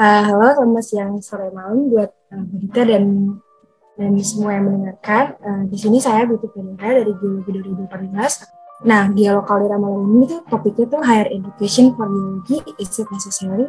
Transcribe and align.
Uh, 0.00 0.32
halo, 0.32 0.48
selamat 0.56 0.84
siang, 0.88 1.12
sore, 1.20 1.52
malam 1.52 1.92
buat 1.92 2.08
uh, 2.32 2.44
Berita 2.48 2.88
dan 2.88 3.36
dan 4.00 4.16
semua 4.24 4.56
yang 4.56 4.72
mendengarkan. 4.72 5.36
Uh, 5.44 5.62
di 5.68 5.76
sini 5.76 6.00
saya 6.00 6.24
Biti 6.24 6.48
Penira 6.48 7.04
dari 7.04 7.12
Geologi 7.20 7.52
2014. 7.84 8.88
Nah, 8.88 9.12
dialog 9.12 9.44
Kaldera 9.44 9.76
malam 9.76 10.08
ini 10.16 10.24
tuh 10.24 10.40
topiknya 10.48 10.88
tuh 10.88 11.04
Higher 11.04 11.28
Education 11.28 11.92
for 12.00 12.08
Geology, 12.08 12.64
is 12.80 12.96
it 12.96 13.12
necessary? 13.12 13.68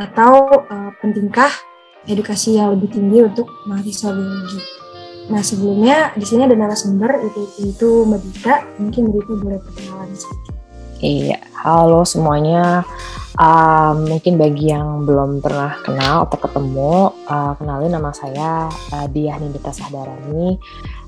Atau 0.00 0.64
uh, 0.64 0.96
pentingkah 1.04 1.52
edukasi 2.08 2.56
yang 2.56 2.72
lebih 2.72 2.96
tinggi 2.96 3.28
untuk 3.28 3.52
mahasiswa 3.68 4.16
geologi? 4.16 4.60
Nah, 5.28 5.44
sebelumnya 5.44 6.16
di 6.16 6.24
sini 6.24 6.48
ada 6.48 6.56
narasumber 6.56 7.20
itu 7.20 7.68
itu 7.68 7.88
Mbak 8.08 8.20
Dita. 8.24 8.54
Mungkin 8.80 9.12
Mbak 9.12 9.16
Dita 9.28 9.34
boleh 9.44 9.60
perkenalan 9.60 10.08
sedikit. 10.16 10.56
Iya, 11.04 11.36
halo 11.60 12.08
semuanya. 12.08 12.80
Uh, 13.36 13.92
mungkin 14.08 14.40
bagi 14.40 14.72
yang 14.72 15.04
belum 15.04 15.44
pernah 15.44 15.76
kenal 15.84 16.24
atau 16.24 16.40
ketemu, 16.40 17.12
uh, 17.28 17.52
kenalin 17.60 17.92
nama 17.92 18.08
saya 18.16 18.72
uh, 18.72 19.06
Diah 19.12 19.36
Nindita 19.36 19.76
Sahdarani, 19.76 20.56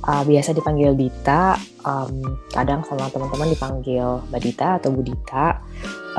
uh, 0.05 0.23
biasa 0.28 0.52
dipanggil 0.52 0.92
Dita, 0.92 1.56
um, 1.88 2.36
kadang 2.52 2.84
sama 2.84 3.09
teman-teman 3.09 3.48
dipanggil 3.48 4.20
Mbak 4.28 4.41
Dita 4.45 4.69
atau 4.77 4.92
Bu 4.92 5.00
Dita. 5.00 5.56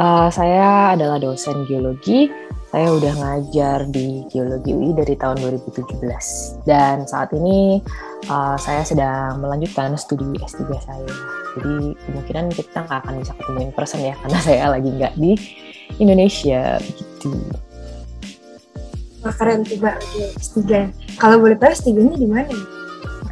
Uh, 0.02 0.34
saya 0.34 0.98
adalah 0.98 1.22
dosen 1.22 1.70
geologi, 1.70 2.26
saya 2.70 2.90
udah 2.94 3.14
ngajar 3.18 3.90
di 3.90 4.26
Geologi 4.30 4.74
UI 4.74 4.94
dari 4.94 5.18
tahun 5.18 5.42
2017 5.42 6.66
dan 6.70 7.02
saat 7.10 7.34
ini 7.34 7.82
uh, 8.30 8.58
saya 8.62 8.86
sedang 8.86 9.42
melanjutkan 9.42 9.98
studi 9.98 10.38
S3 10.38 10.70
saya. 10.78 11.14
Jadi 11.58 11.98
kemungkinan 11.98 12.54
kita 12.54 12.86
nggak 12.86 13.00
akan 13.06 13.26
bisa 13.26 13.34
ketemu 13.38 13.60
in 13.62 13.72
person 13.74 14.02
ya 14.02 14.14
karena 14.22 14.40
saya 14.48 14.66
lagi 14.70 14.90
nggak 14.90 15.14
di 15.18 15.34
Indonesia 15.98 16.78
begitu. 16.78 17.34
Wah 19.20 19.36
keren 19.36 19.68
tuh 19.68 19.76
Mbak 19.82 19.98
S3. 20.40 20.60
Kalau 21.20 21.36
boleh 21.44 21.60
tahu 21.60 21.76
S3-nya 21.76 22.16
di 22.16 22.28
mana? 22.30 22.56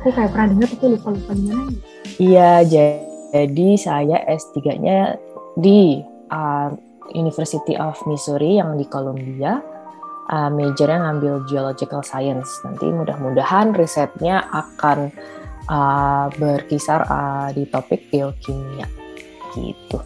Aku 0.02 0.11
kayak 0.11 0.36
pernah 0.36 0.47
dengar 0.52 0.67
tapi 0.75 0.86
lupa-lupa 0.99 1.31
di 1.31 1.44
mana. 1.47 1.72
Iya, 2.17 2.52
jadi 2.67 3.69
saya 3.80 4.17
S3-nya 4.27 5.16
di 5.55 6.03
uh, 6.33 6.69
University 7.16 7.80
of 7.80 7.95
Missouri 8.03 8.59
yang 8.59 8.75
di 8.75 8.83
Columbia. 8.88 9.64
Uh, 10.27 10.52
majornya 10.52 11.08
ngambil 11.08 11.47
Geological 11.47 12.03
Science. 12.03 12.52
Nanti 12.67 12.92
mudah-mudahan 12.92 13.71
risetnya 13.71 14.44
akan 14.52 15.08
uh, 15.71 16.27
berkisar 16.36 17.08
uh, 17.08 17.47
di 17.55 17.64
topik 17.71 18.11
geokimia 18.11 18.92
gitu. 19.55 20.03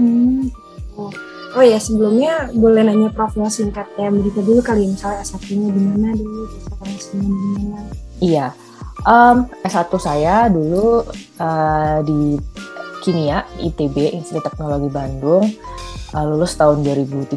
Hmm. 0.00 0.48
Oh. 0.96 1.12
Oh 1.56 1.64
ya 1.64 1.80
sebelumnya 1.80 2.52
boleh 2.52 2.84
nanya 2.84 3.08
profil 3.08 3.48
singkatnya 3.48 4.12
berita 4.12 4.44
dulu 4.44 4.60
kali 4.60 4.92
misalnya 4.92 5.24
S1-nya 5.24 5.68
di 5.72 5.82
mana 5.88 6.12
dulu, 6.12 6.44
S1-nya 6.84 7.24
di 7.32 7.48
mana? 7.48 7.80
Iya, 8.20 8.46
um, 9.08 9.48
S1 9.64 9.88
saya 9.96 10.52
dulu 10.52 11.00
uh, 11.40 11.98
di 12.04 12.36
Kimia 13.00 13.48
ITB 13.56 14.20
Institut 14.20 14.52
Teknologi 14.52 14.92
Bandung 14.92 15.48
lulus 16.24 16.56
tahun 16.56 16.80
2013. 16.86 17.36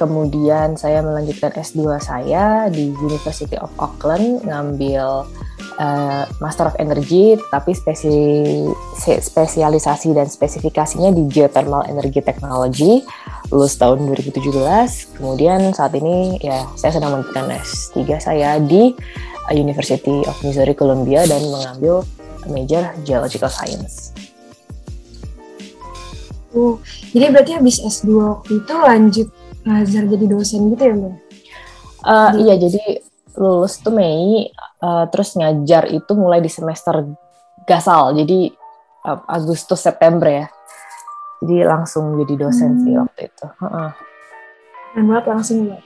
Kemudian 0.00 0.76
saya 0.76 1.00
melanjutkan 1.04 1.52
S2 1.56 2.00
saya 2.00 2.72
di 2.72 2.92
University 2.96 3.56
of 3.60 3.72
Auckland 3.76 4.44
ngambil 4.44 5.24
uh, 5.80 6.24
Master 6.40 6.68
of 6.68 6.76
Energy, 6.80 7.36
tapi 7.52 7.72
spesi 7.76 8.12
spesialisasi 9.00 10.12
dan 10.16 10.28
spesifikasinya 10.28 11.12
di 11.12 11.28
Geothermal 11.28 11.88
Energy 11.88 12.20
Technology, 12.20 13.04
lulus 13.52 13.76
tahun 13.76 14.04
2017. 14.08 15.20
Kemudian 15.20 15.72
saat 15.72 15.92
ini 15.96 16.40
ya 16.40 16.68
saya 16.76 16.96
sedang 16.96 17.16
melanjutkan 17.16 17.50
S3 17.56 17.96
saya 18.20 18.60
di 18.60 18.92
University 19.54 20.26
of 20.26 20.34
Missouri 20.42 20.74
Columbia 20.74 21.22
dan 21.28 21.42
mengambil 21.46 22.02
major 22.50 22.82
Geological 23.06 23.50
Science. 23.50 24.05
Oh, 26.56 26.80
jadi 27.12 27.28
berarti 27.28 27.52
habis 27.52 27.76
S2 27.84 28.08
waktu 28.16 28.64
itu 28.64 28.72
lanjut 28.72 29.28
ngajar 29.68 30.02
jadi 30.08 30.24
dosen 30.24 30.72
gitu 30.72 30.82
ya, 30.88 30.94
Mbak? 30.96 31.14
Uh, 32.06 32.30
iya, 32.40 32.54
jadi 32.56 33.04
lulus 33.36 33.76
tuh 33.84 33.92
Mei, 33.92 34.48
uh, 34.80 35.04
terus 35.12 35.36
ngajar 35.36 35.84
itu 35.92 36.12
mulai 36.16 36.40
di 36.40 36.48
semester 36.48 37.04
gasal, 37.68 38.16
jadi 38.16 38.56
uh, 39.04 39.20
Agustus 39.28 39.84
September 39.84 40.26
ya. 40.26 40.46
Jadi 41.44 41.68
langsung 41.68 42.16
jadi 42.24 42.48
dosen 42.48 42.72
hmm. 42.72 42.80
sih 42.80 42.92
waktu 42.96 43.20
itu. 43.28 43.46
Uh 43.60 43.66
-uh. 43.68 43.90
Dan 44.96 45.12
buat 45.12 45.28
langsung 45.28 45.68
buat. 45.68 45.84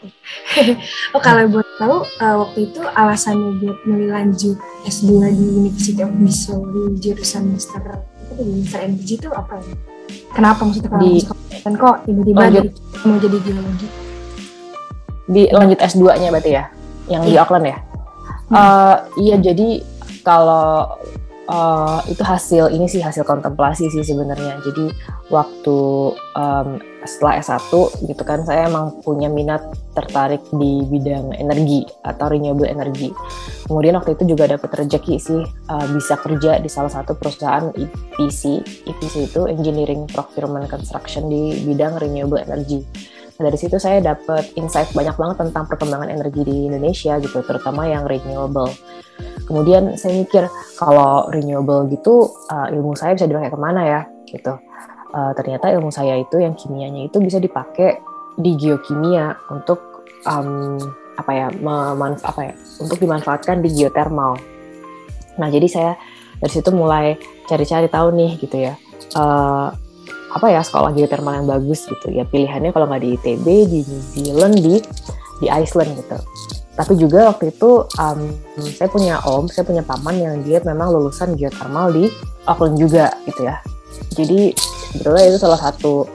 oh 1.19 1.23
kalau 1.25 1.51
buat 1.51 1.67
tahu 1.83 2.07
uh, 2.23 2.37
waktu 2.47 2.71
itu 2.71 2.79
alasannya 2.95 3.59
buat 3.59 3.79
milih 3.83 4.15
lanjut 4.15 4.55
S2 4.87 5.35
di 5.35 5.47
University 5.67 5.99
of 6.07 6.15
Missouri 6.15 6.95
jurusan 7.03 7.51
Master 7.51 8.07
itu 8.23 8.33
di 8.39 8.53
Master 8.63 8.81
Energy 8.87 9.15
itu 9.19 9.29
apa 9.35 9.59
ya? 9.59 9.90
Kenapa 10.31 10.63
maksudnya 10.63 10.91
kalau 10.95 11.03
di, 11.03 11.21
kan 11.61 11.73
kok 11.75 11.97
tiba-tiba 12.07 12.39
mau 13.05 13.19
jadi 13.19 13.39
geologi? 13.43 13.89
Di 15.31 15.43
lanjut 15.51 15.79
S2-nya 15.79 16.29
berarti 16.31 16.53
ya? 16.55 16.65
yang 17.11 17.23
di 17.27 17.35
iya. 17.35 17.43
Auckland 17.43 17.67
ya. 17.67 17.79
Hmm. 18.51 18.55
Uh, 18.55 18.97
iya 19.19 19.37
jadi 19.43 19.69
kalau 20.23 20.95
uh, 21.51 22.01
itu 22.07 22.23
hasil 22.23 22.71
ini 22.71 22.87
sih 22.87 23.03
hasil 23.03 23.27
kontemplasi 23.27 23.91
sih 23.91 24.07
sebenarnya. 24.07 24.63
Jadi 24.63 24.95
waktu 25.29 25.79
um, 26.15 26.69
setelah 27.03 27.41
S1 27.41 27.73
gitu 28.07 28.23
kan 28.23 28.45
saya 28.45 28.69
emang 28.69 29.01
punya 29.03 29.27
minat 29.27 29.65
tertarik 29.97 30.45
di 30.55 30.85
bidang 30.87 31.35
energi 31.35 31.83
atau 32.07 32.31
renewable 32.31 32.69
energy. 32.69 33.11
Kemudian 33.67 33.99
waktu 33.99 34.15
itu 34.15 34.37
juga 34.37 34.47
dapat 34.47 34.71
rezeki 34.87 35.17
sih 35.19 35.43
uh, 35.43 35.87
bisa 35.91 36.15
kerja 36.23 36.63
di 36.63 36.71
salah 36.71 36.93
satu 36.93 37.19
perusahaan 37.19 37.75
EPC. 37.75 38.63
EPC 38.87 39.15
itu 39.33 39.51
Engineering 39.51 40.07
Procurement 40.07 40.71
Construction 40.71 41.27
di 41.27 41.67
bidang 41.67 41.99
renewable 41.99 42.39
energy. 42.39 42.87
Nah, 43.41 43.49
dari 43.49 43.57
situ 43.57 43.81
saya 43.81 44.05
dapat 44.05 44.53
insight 44.61 44.93
banyak 44.93 45.17
banget 45.17 45.37
tentang 45.49 45.65
perkembangan 45.65 46.13
energi 46.13 46.45
di 46.45 46.69
Indonesia 46.69 47.17
gitu, 47.25 47.41
terutama 47.41 47.89
yang 47.89 48.05
renewable. 48.05 48.69
Kemudian 49.51 49.99
saya 49.99 50.15
mikir 50.15 50.47
kalau 50.79 51.27
renewable 51.27 51.91
gitu 51.91 52.31
uh, 52.55 52.71
ilmu 52.71 52.95
saya 52.95 53.19
bisa 53.19 53.27
dipakai 53.27 53.51
ke 53.51 53.59
mana 53.59 53.83
ya 53.83 54.01
gitu. 54.31 54.55
Uh, 55.11 55.35
ternyata 55.35 55.75
ilmu 55.75 55.91
saya 55.91 56.15
itu 56.23 56.39
yang 56.39 56.55
kimianya 56.55 57.11
itu 57.11 57.19
bisa 57.19 57.43
dipakai 57.43 57.99
di 58.39 58.55
geokimia 58.55 59.35
untuk 59.51 60.07
um, 60.23 60.79
apa 61.19 61.31
ya, 61.35 61.47
memanfa 61.51 62.31
apa 62.31 62.41
ya, 62.47 62.55
untuk 62.79 63.03
dimanfaatkan 63.03 63.59
di 63.59 63.75
geothermal. 63.75 64.39
Nah 65.43 65.51
jadi 65.51 65.67
saya 65.67 65.93
dari 66.39 66.53
situ 66.55 66.71
mulai 66.71 67.19
cari-cari 67.51 67.91
tahu 67.91 68.15
nih 68.15 68.39
gitu 68.39 68.55
ya. 68.55 68.79
Uh, 69.19 69.75
apa 70.31 70.47
ya 70.47 70.63
sekolah 70.63 70.95
geothermal 70.95 71.35
yang 71.35 71.51
bagus 71.51 71.91
gitu 71.91 72.07
ya 72.15 72.23
pilihannya 72.23 72.71
kalau 72.71 72.87
nggak 72.87 73.03
di 73.03 73.19
ITB 73.19 73.47
di 73.67 73.81
New 73.83 74.03
Zealand 74.15 74.55
di 74.63 74.79
di 75.43 75.47
Iceland 75.51 75.99
gitu 75.99 76.19
tapi 76.81 76.97
juga 76.97 77.29
waktu 77.29 77.53
itu 77.53 77.85
um, 78.01 78.21
saya 78.73 78.89
punya 78.89 79.21
om 79.29 79.45
saya 79.53 79.69
punya 79.69 79.85
paman 79.85 80.17
yang 80.17 80.41
dia 80.41 80.65
memang 80.65 80.89
lulusan 80.89 81.37
geothermal 81.37 81.93
di 81.93 82.09
Auckland 82.49 82.81
juga 82.81 83.13
gitu 83.29 83.45
ya. 83.45 83.61
Jadi 84.17 84.57
sebetulnya 84.89 85.29
itu 85.29 85.37
salah 85.37 85.61
satu 85.61 86.09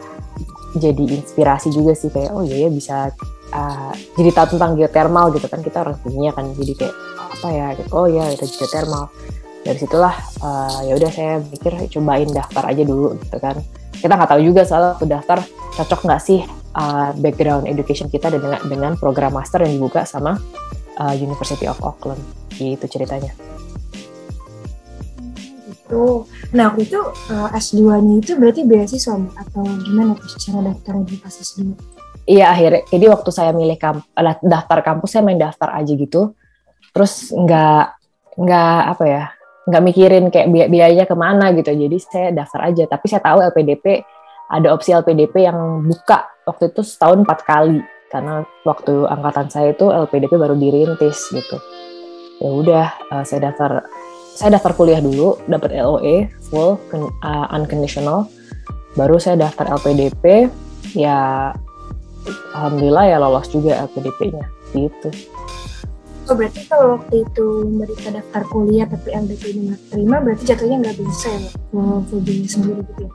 jadi 0.73 1.21
inspirasi 1.21 1.69
juga 1.69 1.93
sih 1.93 2.09
kayak 2.09 2.33
oh 2.33 2.41
iya 2.41 2.65
ya 2.65 2.69
bisa 2.73 3.13
uh, 3.53 3.93
jadi 4.17 4.33
tahu 4.33 4.57
tentang 4.57 4.73
geothermal 4.73 5.29
gitu 5.37 5.45
kan 5.45 5.61
kita 5.61 5.85
orang 5.85 6.01
dunia 6.01 6.33
kan 6.33 6.49
jadi 6.57 6.73
kayak 6.73 6.95
apa 7.21 7.47
ya? 7.53 7.67
Gitu 7.77 7.89
oh 7.93 8.07
ya 8.09 8.25
itu 8.33 8.45
geothermal 8.57 9.13
dari 9.61 9.77
situlah 9.77 10.17
uh, 10.41 10.81
ya 10.81 10.97
udah 10.97 11.11
saya 11.13 11.33
pikir 11.45 11.77
cobain 11.93 12.29
daftar 12.33 12.73
aja 12.73 12.81
dulu 12.81 13.13
gitu 13.21 13.37
kan. 13.37 13.61
Kita 14.01 14.17
nggak 14.17 14.33
tahu 14.33 14.41
juga 14.41 14.65
soal 14.65 14.97
aku 14.97 15.05
daftar 15.05 15.45
cocok 15.77 16.09
nggak 16.09 16.21
sih 16.25 16.41
uh, 16.75 17.09
background 17.17 17.65
education 17.71 18.11
kita 18.11 18.29
dengan 18.29 18.59
dengan 18.67 18.91
program 18.99 19.33
master 19.39 19.63
yang 19.63 19.79
dibuka 19.79 20.03
sama 20.03 20.37
uh, 20.99 21.15
University 21.15 21.65
of 21.65 21.79
Auckland. 21.81 22.21
Gitu 22.55 22.85
ceritanya. 22.91 23.31
Itu 25.71 26.27
nah 26.51 26.69
waktu 26.71 26.87
itu 26.87 26.99
uh, 27.31 27.49
S2-nya 27.55 28.15
itu 28.19 28.31
berarti 28.35 28.61
beasiswa 28.67 29.15
atau 29.15 29.63
gimana 29.63 30.13
tuh 30.19 30.37
cara 30.37 30.59
daftar 30.71 30.93
di 31.03 31.15
pas 31.19 31.33
S2 31.33 31.95
iya 32.25 32.49
akhirnya 32.49 32.81
jadi 32.89 33.05
waktu 33.13 33.29
saya 33.29 33.53
milih 33.53 33.77
kamp 33.77 34.01
daftar 34.41 34.81
kampus 34.81 35.13
saya 35.13 35.23
main 35.23 35.39
daftar 35.39 35.71
aja 35.77 35.93
gitu. 35.93 36.33
Terus 36.91 37.29
nggak 37.31 37.85
nggak 38.35 38.79
apa 38.91 39.03
ya 39.05 39.23
nggak 39.65 39.83
mikirin 39.85 40.25
kayak 40.29 40.47
bi 40.49 40.59
biayanya 40.69 41.05
ke 41.05 41.15
mana 41.15 41.53
gitu. 41.53 41.71
Jadi 41.73 41.97
saya 42.01 42.27
daftar 42.33 42.69
aja. 42.69 42.83
Tapi 42.89 43.05
saya 43.05 43.21
tahu 43.21 43.39
LPDP 43.53 44.01
ada 44.49 44.67
opsi 44.73 44.93
LPDP 44.93 45.45
yang 45.45 45.85
buka 45.85 46.34
waktu 46.45 46.71
itu 46.71 46.81
setahun 46.85 47.25
empat 47.25 47.39
kali 47.45 47.81
karena 48.13 48.45
waktu 48.63 49.09
angkatan 49.09 49.49
saya 49.49 49.73
itu 49.73 49.89
LPDP 49.89 50.37
baru 50.37 50.55
dirintis 50.55 51.33
gitu 51.33 51.57
ya 52.39 52.49
udah 52.49 52.87
uh, 53.11 53.23
saya 53.25 53.51
daftar 53.51 53.83
saya 54.35 54.59
daftar 54.59 54.77
kuliah 54.77 54.99
dulu 54.99 55.39
dapat 55.49 55.73
LOE 55.73 56.29
full 56.47 56.77
uh, 56.93 57.47
unconditional 57.51 58.29
baru 58.95 59.19
saya 59.19 59.41
daftar 59.41 59.67
LPDP 59.79 60.47
ya 60.95 61.51
alhamdulillah 62.55 63.05
ya 63.05 63.17
lolos 63.19 63.47
juga 63.51 63.85
LPDP-nya 63.85 64.45
gitu. 64.73 65.09
Oh 66.25 66.33
berarti 66.33 66.65
kalau 66.65 66.97
waktu 66.97 67.21
itu 67.21 67.45
mereka 67.69 68.09
daftar 68.09 68.41
kuliah 68.49 68.89
tapi 68.89 69.13
LDP-nya 69.13 69.61
nggak 69.69 69.81
terima, 69.93 70.17
berarti 70.25 70.43
jatuhnya 70.49 70.77
nggak 70.81 70.97
bisa 70.97 71.29
ya 71.37 71.51
biaya 72.17 72.47
sendiri 72.49 72.81
gitu 72.81 73.01
ya? 73.05 73.11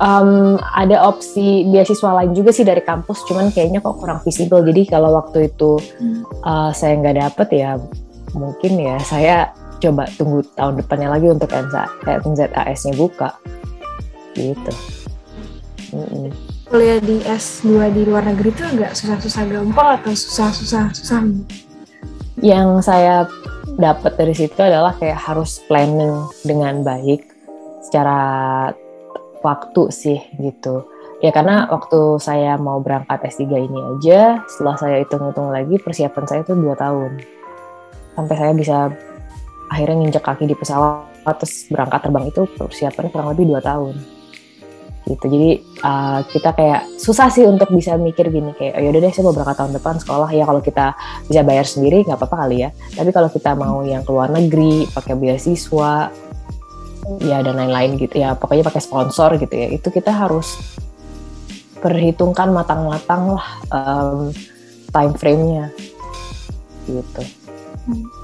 Um, 0.00 0.58
ada 0.72 1.04
opsi 1.04 1.68
beasiswa 1.68 2.10
lain 2.16 2.32
juga 2.32 2.50
sih 2.50 2.66
dari 2.66 2.82
kampus, 2.82 3.22
cuman 3.28 3.52
kayaknya 3.52 3.84
kok 3.84 4.00
kurang 4.00 4.18
visible. 4.24 4.64
Jadi 4.64 4.88
kalau 4.88 5.14
waktu 5.14 5.52
itu 5.52 5.78
hmm. 5.78 6.42
uh, 6.42 6.70
saya 6.74 6.98
nggak 6.98 7.16
dapet 7.22 7.48
ya 7.54 7.70
mungkin 8.32 8.80
ya 8.80 8.96
saya 9.04 9.52
coba 9.82 10.06
tunggu 10.14 10.46
tahun 10.54 10.78
depannya 10.78 11.08
lagi 11.10 11.26
untuk 11.28 11.50
NZAS-nya 11.50 12.94
buka 12.94 13.34
gitu. 14.38 14.72
Mm 15.92 16.06
-mm. 16.08 16.28
Kuliah 16.72 17.04
di 17.04 17.20
S2 17.20 17.92
di 17.92 18.02
luar 18.08 18.24
negeri 18.24 18.48
itu 18.48 18.64
agak 18.64 18.96
susah-susah 18.96 19.44
gampang 19.44 20.00
atau 20.00 20.16
susah-susah 20.16 20.88
susah? 20.96 21.20
Yang 22.40 22.68
saya 22.88 23.28
dapat 23.76 24.16
dari 24.16 24.32
situ 24.32 24.56
adalah 24.56 24.96
kayak 24.96 25.20
harus 25.20 25.60
planning 25.68 26.24
dengan 26.40 26.80
baik 26.80 27.28
secara 27.84 28.18
waktu 29.42 29.82
sih 29.90 30.18
gitu. 30.40 30.86
Ya 31.22 31.30
karena 31.30 31.70
waktu 31.70 32.18
saya 32.18 32.58
mau 32.58 32.82
berangkat 32.82 33.30
S3 33.30 33.46
ini 33.46 33.78
aja, 33.78 34.42
setelah 34.50 34.74
saya 34.74 34.96
hitung-hitung 35.02 35.54
lagi 35.54 35.78
persiapan 35.78 36.24
saya 36.26 36.40
itu 36.42 36.54
dua 36.58 36.74
tahun. 36.74 37.22
Sampai 38.18 38.34
saya 38.34 38.52
bisa 38.54 38.90
akhirnya 39.70 40.02
nginjek 40.02 40.24
kaki 40.24 40.44
di 40.50 40.58
pesawat 40.58 41.34
terus 41.38 41.70
berangkat 41.70 42.00
terbang 42.02 42.24
itu 42.26 42.42
persiapan 42.58 43.08
kurang 43.08 43.30
lebih 43.30 43.54
dua 43.54 43.62
tahun 43.62 43.96
gitu 45.02 45.26
jadi 45.26 45.50
uh, 45.82 46.20
kita 46.30 46.54
kayak 46.54 46.86
susah 46.94 47.26
sih 47.26 47.42
untuk 47.42 47.74
bisa 47.74 47.98
mikir 47.98 48.30
gini 48.30 48.54
kayak 48.54 48.78
oh 48.78 48.82
yaudah 48.86 49.02
deh 49.02 49.10
saya 49.10 49.26
mau 49.26 49.34
berangkat 49.34 49.56
tahun 49.58 49.72
depan 49.74 49.94
sekolah 49.98 50.30
ya 50.30 50.44
kalau 50.46 50.62
kita 50.62 50.94
bisa 51.26 51.40
bayar 51.42 51.66
sendiri 51.66 52.06
nggak 52.06 52.18
apa-apa 52.22 52.46
kali 52.46 52.56
ya 52.62 52.70
tapi 52.94 53.10
kalau 53.10 53.26
kita 53.26 53.50
mau 53.58 53.82
yang 53.82 54.06
keluar 54.06 54.30
negeri 54.30 54.86
pakai 54.94 55.18
beasiswa 55.18 56.14
ya 57.22 57.42
dan 57.42 57.58
lain-lain 57.58 57.98
gitu 57.98 58.22
ya 58.22 58.38
pokoknya 58.38 58.66
pakai 58.66 58.82
sponsor 58.82 59.34
gitu 59.38 59.54
ya 59.54 59.68
itu 59.74 59.88
kita 59.90 60.14
harus 60.14 60.58
perhitungkan 61.82 62.54
matang-matang 62.54 63.34
lah 63.34 63.46
um, 63.74 64.30
time 64.94 65.14
frame-nya 65.18 65.74
gitu. 66.86 67.22
Hmm 67.86 68.22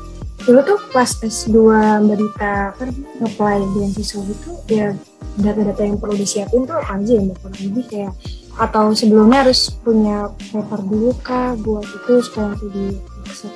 dulu 0.48 0.64
tuh 0.64 0.80
pas 0.96 1.04
S2 1.04 1.60
Mbak 2.08 2.16
Dita 2.16 2.72
kan 2.72 2.88
apply 3.20 3.60
beasiswa 3.76 4.24
itu 4.24 4.50
ya 4.72 4.96
data-data 5.36 5.84
yang 5.84 6.00
perlu 6.00 6.16
disiapin 6.16 6.64
tuh 6.64 6.80
apa 6.80 6.96
aja 6.96 7.20
ya 7.20 7.36
kurang 7.36 7.60
lebih 7.68 7.84
kayak 7.84 8.12
atau 8.56 8.96
sebelumnya 8.96 9.44
harus 9.44 9.68
punya 9.84 10.32
paper 10.48 10.80
dulu 10.88 11.12
kah 11.20 11.52
buat 11.60 11.84
itu 11.84 12.24
supaya 12.24 12.56
nanti 12.56 12.66
di 12.72 12.86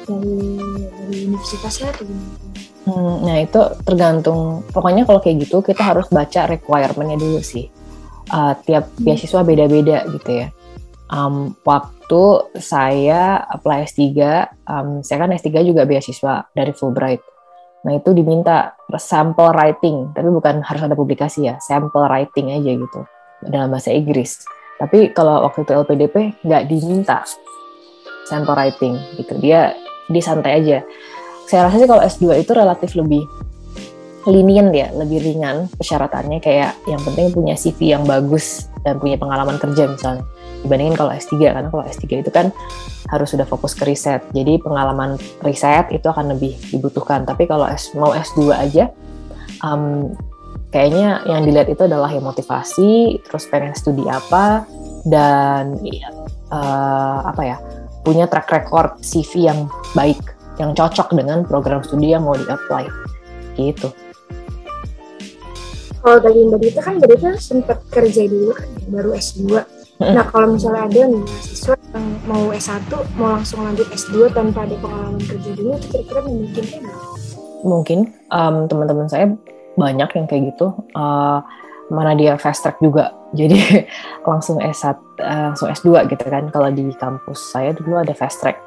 dari 0.04 0.36
dari 0.60 1.16
universitasnya 1.32 1.96
atau 1.96 2.04
gimana? 2.04 2.51
Hmm, 2.82 3.22
nah 3.22 3.38
itu 3.38 3.62
tergantung 3.86 4.66
pokoknya 4.74 5.06
kalau 5.06 5.22
kayak 5.22 5.46
gitu 5.46 5.62
kita 5.62 5.86
harus 5.86 6.10
baca 6.10 6.50
requirementnya 6.50 7.14
dulu 7.14 7.38
sih 7.38 7.70
uh, 8.34 8.58
tiap 8.66 8.90
hmm. 8.98 9.06
beasiswa 9.06 9.40
beda-beda 9.46 10.02
gitu 10.10 10.30
ya 10.42 10.50
um, 11.12 11.52
waktu 11.62 12.24
saya 12.56 13.44
apply 13.52 13.84
S3, 13.86 14.00
um, 14.66 14.88
saya 15.04 15.16
kan 15.22 15.30
S3 15.36 15.62
juga 15.62 15.84
beasiswa 15.84 16.48
dari 16.56 16.72
Fulbright. 16.72 17.22
Nah 17.84 17.92
itu 17.98 18.10
diminta 18.16 18.72
sample 18.96 19.52
writing, 19.52 20.16
tapi 20.16 20.28
bukan 20.32 20.64
harus 20.64 20.82
ada 20.82 20.96
publikasi 20.96 21.52
ya, 21.52 21.60
sample 21.60 22.08
writing 22.08 22.50
aja 22.50 22.70
gitu 22.72 23.00
dalam 23.44 23.70
bahasa 23.70 23.92
Inggris. 23.92 24.42
Tapi 24.80 25.14
kalau 25.14 25.46
waktu 25.46 25.62
itu 25.62 25.72
LPDP 25.76 26.16
nggak 26.42 26.62
diminta 26.66 27.22
sample 28.26 28.54
writing 28.56 28.96
gitu, 29.20 29.34
dia 29.38 29.76
disantai 30.08 30.62
aja. 30.62 30.78
Saya 31.52 31.68
rasa 31.68 31.84
sih 31.84 31.84
kalau 31.84 32.00
S2 32.00 32.40
itu 32.40 32.52
relatif 32.56 32.96
lebih 32.96 33.28
lenient 34.24 34.72
ya, 34.72 34.88
lebih 34.96 35.20
ringan 35.20 35.68
persyaratannya 35.76 36.40
kayak 36.40 36.80
yang 36.88 37.02
penting 37.04 37.28
punya 37.28 37.52
CV 37.60 37.92
yang 37.92 38.08
bagus 38.08 38.72
dan 38.80 38.96
punya 38.96 39.20
pengalaman 39.20 39.60
kerja 39.60 39.84
misalnya 39.84 40.24
dibandingin 40.64 40.96
kalau 40.96 41.12
S3 41.12 41.52
karena 41.52 41.68
kalau 41.68 41.84
S3 41.84 42.24
itu 42.24 42.30
kan 42.32 42.48
harus 43.12 43.28
sudah 43.28 43.44
fokus 43.44 43.76
ke 43.76 43.84
riset. 43.84 44.24
Jadi 44.32 44.64
pengalaman 44.64 45.20
riset 45.44 45.92
itu 45.92 46.08
akan 46.08 46.32
lebih 46.32 46.56
dibutuhkan. 46.72 47.28
Tapi 47.28 47.44
kalau 47.44 47.68
S, 47.68 47.92
mau 47.92 48.16
S2 48.16 48.48
aja 48.56 48.88
um, 49.60 50.08
kayaknya 50.72 51.20
yang 51.28 51.44
dilihat 51.44 51.68
itu 51.68 51.84
adalah 51.84 52.08
yang 52.08 52.24
motivasi, 52.24 53.20
terus 53.28 53.44
pengen 53.52 53.76
studi 53.76 54.08
apa 54.08 54.64
dan 55.04 55.76
uh, 56.48 57.28
apa 57.28 57.44
ya? 57.44 57.58
punya 58.02 58.26
track 58.26 58.50
record 58.50 58.98
CV 58.98 59.46
yang 59.46 59.70
baik, 59.94 60.18
yang 60.60 60.76
cocok 60.76 61.14
dengan 61.16 61.44
program 61.46 61.80
studi 61.84 62.12
yang 62.12 62.26
mau 62.26 62.36
di-apply. 62.36 62.84
Gitu. 63.56 63.88
Kalau 66.02 66.18
tadi 66.18 66.38
Mbak 66.42 66.60
Dita 66.60 66.80
kan 66.82 66.98
Mbak 66.98 67.08
Dita 67.14 67.30
sempat 67.38 67.78
kerja 67.92 68.26
dulu 68.26 68.50
kan, 68.58 68.68
baru 68.90 69.10
S2 69.14 69.62
Nah 70.10 70.26
kalau 70.34 70.58
misalnya 70.58 70.90
ada 70.90 71.00
nih 71.06 71.22
mahasiswa 71.22 71.74
yang 71.94 72.06
mau 72.26 72.44
S1 72.50 72.90
mau 73.14 73.28
langsung 73.38 73.62
lanjut 73.62 73.86
S2 73.94 74.34
tanpa 74.34 74.66
ada 74.66 74.74
pengalaman 74.82 75.22
kerja 75.22 75.50
dulu, 75.54 75.78
itu 75.78 75.86
kira-kira 75.94 76.20
memungkinkan 76.26 76.80
nggak? 76.82 77.00
Mungkin 77.62 77.98
um, 78.34 78.54
teman-teman 78.66 79.06
saya 79.06 79.26
banyak 79.78 80.10
yang 80.18 80.26
kayak 80.26 80.42
gitu. 80.54 80.74
Uh, 80.98 81.38
mana 81.92 82.16
dia 82.16 82.34
fast 82.40 82.64
track 82.64 82.80
juga, 82.82 83.14
jadi 83.38 83.86
langsung 84.26 84.58
S1, 84.58 84.98
uh, 85.22 85.54
langsung 85.54 85.70
S2 85.70 86.10
gitu 86.10 86.24
kan. 86.26 86.50
Kalau 86.50 86.68
di 86.74 86.90
kampus 86.98 87.38
saya 87.54 87.70
dulu 87.70 88.02
ada 88.02 88.10
fast 88.16 88.42
track. 88.42 88.58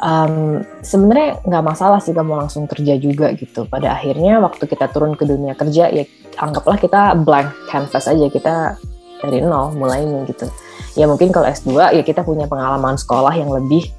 Um, 0.00 0.64
sebenarnya 0.80 1.44
nggak 1.44 1.64
masalah 1.64 2.00
sih 2.00 2.16
kamu 2.16 2.32
langsung 2.32 2.64
kerja 2.64 2.96
juga 2.96 3.36
gitu. 3.36 3.68
Pada 3.68 4.00
akhirnya 4.00 4.40
waktu 4.40 4.64
kita 4.64 4.88
turun 4.88 5.12
ke 5.12 5.28
dunia 5.28 5.52
kerja 5.52 5.92
ya 5.92 6.08
anggaplah 6.40 6.80
kita 6.80 7.12
blank 7.20 7.52
canvas 7.68 8.08
aja 8.08 8.26
kita 8.32 8.80
dari 9.20 9.44
nol 9.44 9.76
mulainya 9.76 10.24
gitu. 10.24 10.48
Ya 10.96 11.04
mungkin 11.04 11.28
kalau 11.30 11.52
S2 11.52 12.00
ya 12.00 12.02
kita 12.02 12.24
punya 12.24 12.48
pengalaman 12.48 12.96
sekolah 12.96 13.36
yang 13.36 13.52
lebih 13.52 13.92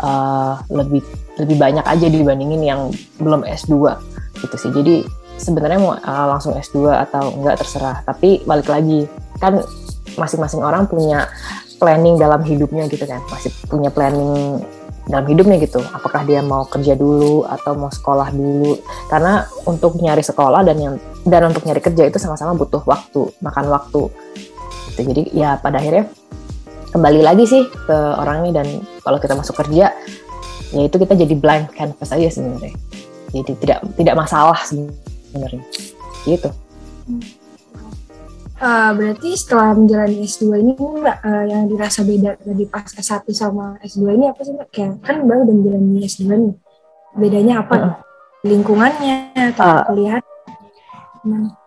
uh, 0.00 0.56
lebih 0.72 1.04
lebih 1.36 1.56
banyak 1.60 1.84
aja 1.84 2.06
dibandingin 2.08 2.62
yang 2.64 2.80
belum 3.20 3.44
S2 3.44 3.76
gitu 4.40 4.56
sih. 4.56 4.72
Jadi 4.72 5.04
sebenarnya 5.36 5.78
mau 5.78 5.92
uh, 6.00 6.26
langsung 6.32 6.56
S2 6.56 6.88
atau 7.08 7.28
enggak 7.36 7.60
terserah. 7.60 8.00
Tapi 8.08 8.40
balik 8.48 8.72
lagi 8.72 9.04
kan 9.36 9.60
masing-masing 10.16 10.64
orang 10.64 10.88
punya 10.88 11.28
planning 11.76 12.16
dalam 12.16 12.40
hidupnya 12.40 12.88
gitu 12.88 13.04
kan. 13.04 13.20
Masih 13.28 13.52
punya 13.68 13.92
planning 13.92 14.64
dalam 15.06 15.26
hidupnya 15.26 15.58
gitu. 15.58 15.82
Apakah 15.82 16.22
dia 16.22 16.40
mau 16.42 16.66
kerja 16.66 16.94
dulu 16.94 17.46
atau 17.46 17.74
mau 17.74 17.90
sekolah 17.90 18.30
dulu? 18.30 18.78
Karena 19.10 19.46
untuk 19.66 19.98
nyari 19.98 20.22
sekolah 20.22 20.62
dan 20.62 20.76
yang 20.78 20.94
dan 21.26 21.50
untuk 21.50 21.66
nyari 21.66 21.82
kerja 21.82 22.06
itu 22.06 22.18
sama-sama 22.18 22.54
butuh 22.54 22.82
waktu 22.86 23.30
makan 23.42 23.66
waktu. 23.70 24.10
Gitu. 24.92 25.00
Jadi 25.08 25.22
ya 25.34 25.58
pada 25.58 25.82
akhirnya 25.82 26.06
kembali 26.92 27.20
lagi 27.24 27.44
sih 27.48 27.62
ke 27.66 27.96
orangnya 28.20 28.62
dan 28.62 28.82
kalau 29.02 29.18
kita 29.18 29.34
masuk 29.34 29.56
kerja 29.64 29.90
ya 30.72 30.82
itu 30.84 30.96
kita 30.96 31.16
jadi 31.16 31.34
blank 31.34 31.74
canvas 31.74 32.10
aja 32.14 32.28
sebenarnya. 32.30 32.74
Jadi 33.32 33.52
tidak 33.58 33.78
tidak 33.98 34.14
masalah 34.14 34.58
sebenarnya. 34.62 35.64
Gitu 36.28 36.50
uh, 38.62 38.90
berarti 38.94 39.34
setelah 39.34 39.74
menjalani 39.74 40.22
S2 40.22 40.44
ini 40.62 40.72
mbak 40.78 41.18
uh, 41.26 41.44
yang 41.50 41.66
dirasa 41.66 42.06
beda 42.06 42.38
dari 42.38 42.64
pas 42.70 42.86
S1 42.86 43.26
sama 43.34 43.76
S2 43.82 44.06
ini 44.14 44.30
apa 44.30 44.40
sih 44.46 44.54
mbak 44.54 44.68
kayak 44.70 45.02
kan 45.02 45.26
mbak 45.26 45.42
udah 45.42 45.54
menjalani 45.58 46.06
S2 46.06 46.22
nih. 46.30 46.54
Bedanya 47.18 47.54
apa? 47.66 47.74
Uh. 47.76 47.94
lingkungannya 48.42 49.30
atau 49.54 49.70
uh, 49.70 49.86
kuliah 49.86 50.18
hmm 51.22 51.62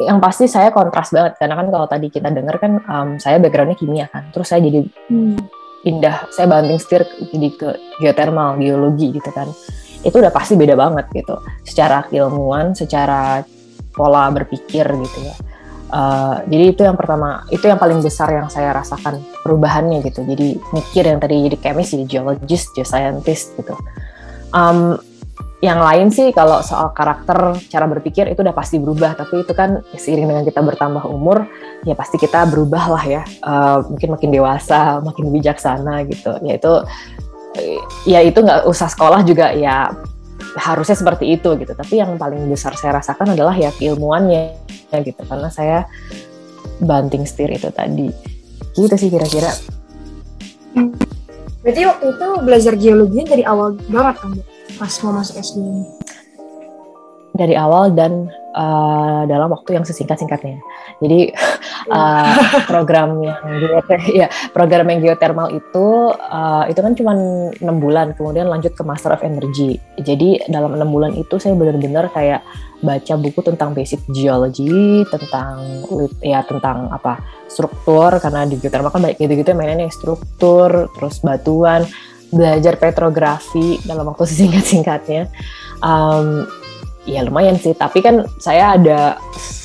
yang 0.00 0.18
pasti 0.18 0.48
saya 0.48 0.72
kontras 0.72 1.12
banget 1.12 1.36
karena 1.36 1.54
kan 1.60 1.68
kalau 1.68 1.86
tadi 1.86 2.08
kita 2.08 2.32
dengar 2.32 2.56
kan 2.56 2.80
um, 2.88 3.08
saya 3.20 3.36
backgroundnya 3.36 3.76
kimia 3.76 4.08
kan. 4.08 4.32
Terus 4.32 4.48
saya 4.48 4.64
jadi 4.64 4.80
hmm. 5.12 5.36
indah 5.84 6.24
saya 6.32 6.48
banting 6.48 6.80
setir 6.80 7.04
jadi 7.28 7.48
ke 7.52 7.68
geothermal 8.00 8.56
geologi 8.56 9.12
gitu 9.12 9.30
kan. 9.30 9.52
Itu 10.00 10.16
udah 10.24 10.32
pasti 10.32 10.56
beda 10.56 10.72
banget 10.72 11.04
gitu. 11.12 11.36
Secara 11.68 12.08
ilmuwan 12.08 12.72
secara 12.72 13.44
pola 13.94 14.30
berpikir 14.30 14.86
gitu 14.86 15.18
ya. 15.24 15.34
Uh, 15.90 16.38
jadi 16.46 16.64
itu 16.70 16.82
yang 16.86 16.94
pertama 16.94 17.42
itu 17.50 17.66
yang 17.66 17.74
paling 17.74 17.98
besar 17.98 18.30
yang 18.30 18.46
saya 18.46 18.70
rasakan 18.70 19.18
perubahannya 19.42 20.06
gitu. 20.06 20.22
Jadi 20.22 20.54
mikir 20.70 21.02
yang 21.02 21.18
tadi 21.18 21.50
jadi 21.50 21.56
chemist 21.58 21.98
jadi 21.98 22.04
geologist 22.06 22.70
geoscientist 22.78 23.58
gitu. 23.58 23.74
Um, 24.54 25.02
yang 25.60 25.82
lain 25.82 26.08
sih 26.08 26.32
kalau 26.32 26.64
soal 26.64 26.94
karakter 26.96 27.58
cara 27.68 27.84
berpikir 27.90 28.30
itu 28.30 28.40
udah 28.40 28.54
pasti 28.54 28.78
berubah. 28.78 29.18
Tapi 29.18 29.42
itu 29.42 29.50
kan 29.50 29.82
seiring 29.98 30.30
dengan 30.30 30.44
kita 30.46 30.62
bertambah 30.62 31.10
umur 31.10 31.50
ya 31.82 31.98
pasti 31.98 32.22
kita 32.22 32.46
berubah 32.46 32.84
lah 32.94 33.04
ya. 33.04 33.22
Uh, 33.42 33.82
mungkin 33.90 34.14
makin 34.14 34.30
dewasa 34.30 35.02
makin 35.02 35.34
bijaksana 35.34 36.06
gitu. 36.06 36.38
Ya 36.46 36.54
itu 36.54 36.72
ya 38.06 38.22
itu 38.22 38.38
nggak 38.38 38.62
usah 38.70 38.86
sekolah 38.86 39.26
juga 39.26 39.50
ya 39.50 39.90
harusnya 40.58 40.98
seperti 40.98 41.38
itu 41.38 41.54
gitu 41.62 41.72
tapi 41.78 42.02
yang 42.02 42.18
paling 42.18 42.42
besar 42.50 42.74
saya 42.74 42.98
rasakan 42.98 43.38
adalah 43.38 43.54
ya 43.54 43.70
keilmuannya 43.70 44.58
ya 44.90 44.98
gitu 45.02 45.22
karena 45.22 45.46
saya 45.46 45.86
banting 46.82 47.22
setir 47.28 47.54
itu 47.54 47.70
tadi 47.70 48.10
gitu 48.74 48.94
sih 48.94 49.10
kira-kira. 49.10 49.50
Berarti 51.60 51.82
waktu 51.84 52.06
itu 52.16 52.28
belajar 52.40 52.74
geologi 52.78 53.20
dari 53.26 53.44
awal 53.44 53.76
banget 53.90 54.16
kan, 54.22 54.32
pas 54.80 54.94
mau 55.04 55.12
masuk 55.20 55.36
S2 55.36 55.56
ini? 55.60 55.84
Dari 57.40 57.56
awal 57.56 57.96
dan 57.96 58.28
uh, 58.52 59.22
dalam 59.24 59.48
waktu 59.48 59.80
yang 59.80 59.84
sesingkat-singkatnya. 59.88 60.60
Jadi 61.00 61.32
uh, 61.88 62.36
program 62.70 63.16
yang 63.24 63.40
ya 64.12 64.28
program 64.52 64.92
yang 64.92 65.00
geothermal 65.00 65.48
itu 65.48 66.12
uh, 66.12 66.68
itu 66.68 66.80
kan 66.80 66.92
cuma 66.92 67.16
enam 67.56 67.76
bulan, 67.80 68.12
kemudian 68.12 68.50
lanjut 68.50 68.76
ke 68.76 68.82
Master 68.84 69.14
of 69.14 69.24
Energy. 69.24 69.78
Jadi 69.96 70.44
dalam 70.52 70.76
enam 70.76 70.92
bulan 70.92 71.16
itu 71.16 71.40
saya 71.40 71.56
benar-benar 71.56 72.12
kayak 72.12 72.44
baca 72.80 73.14
buku 73.20 73.40
tentang 73.44 73.76
basic 73.76 74.00
geology, 74.08 75.04
tentang 75.08 75.84
ya 76.24 76.40
tentang 76.44 76.88
apa 76.88 77.20
struktur 77.48 78.16
karena 78.20 78.48
di 78.48 78.56
geothermal 78.56 78.92
kan 78.92 79.04
banyak 79.04 79.20
gitu-gitu 79.20 79.52
mainnya 79.52 79.88
struktur, 79.92 80.88
terus 80.96 81.20
batuan, 81.20 81.84
belajar 82.32 82.80
petrografi 82.80 83.78
dalam 83.84 84.08
waktu 84.08 84.24
singkat-singkatnya. 84.28 85.28
Um, 85.80 86.44
ya 87.08 87.24
lumayan 87.24 87.56
sih. 87.56 87.72
Tapi 87.72 88.04
kan 88.04 88.26
saya 88.40 88.76
ada 88.76 89.16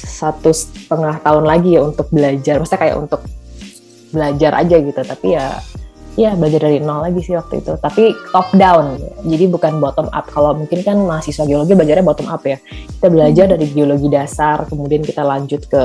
satu 0.05 0.51
setengah 0.55 1.19
tahun 1.19 1.43
lagi 1.43 1.75
ya 1.75 1.81
untuk 1.83 2.07
belajar. 2.11 2.61
Maksudnya 2.61 2.81
kayak 2.81 2.97
untuk 2.99 3.21
belajar 4.11 4.51
aja 4.55 4.75
gitu. 4.79 5.01
Tapi 5.01 5.27
ya 5.35 5.59
ya 6.15 6.31
belajar 6.31 6.71
dari 6.71 6.79
nol 6.79 7.03
lagi 7.03 7.19
sih 7.19 7.35
waktu 7.35 7.59
itu. 7.59 7.75
Tapi 7.75 8.15
top 8.31 8.47
down. 8.55 8.95
Jadi 9.27 9.45
bukan 9.51 9.83
bottom 9.83 10.07
up. 10.11 10.25
Kalau 10.31 10.55
mungkin 10.55 10.79
kan 10.81 10.95
mahasiswa 10.95 11.43
geologi 11.43 11.75
belajarnya 11.75 12.05
bottom 12.05 12.27
up 12.31 12.43
ya. 12.47 12.57
Kita 12.65 13.07
belajar 13.11 13.45
dari 13.51 13.65
geologi 13.71 14.07
dasar 14.07 14.63
kemudian 14.67 15.03
kita 15.03 15.21
lanjut 15.23 15.67
ke 15.67 15.81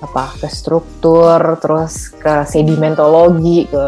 apa? 0.00 0.24
Ke 0.38 0.48
struktur 0.48 1.58
terus 1.58 2.14
ke 2.14 2.46
sedimentologi 2.46 3.66
ke 3.66 3.84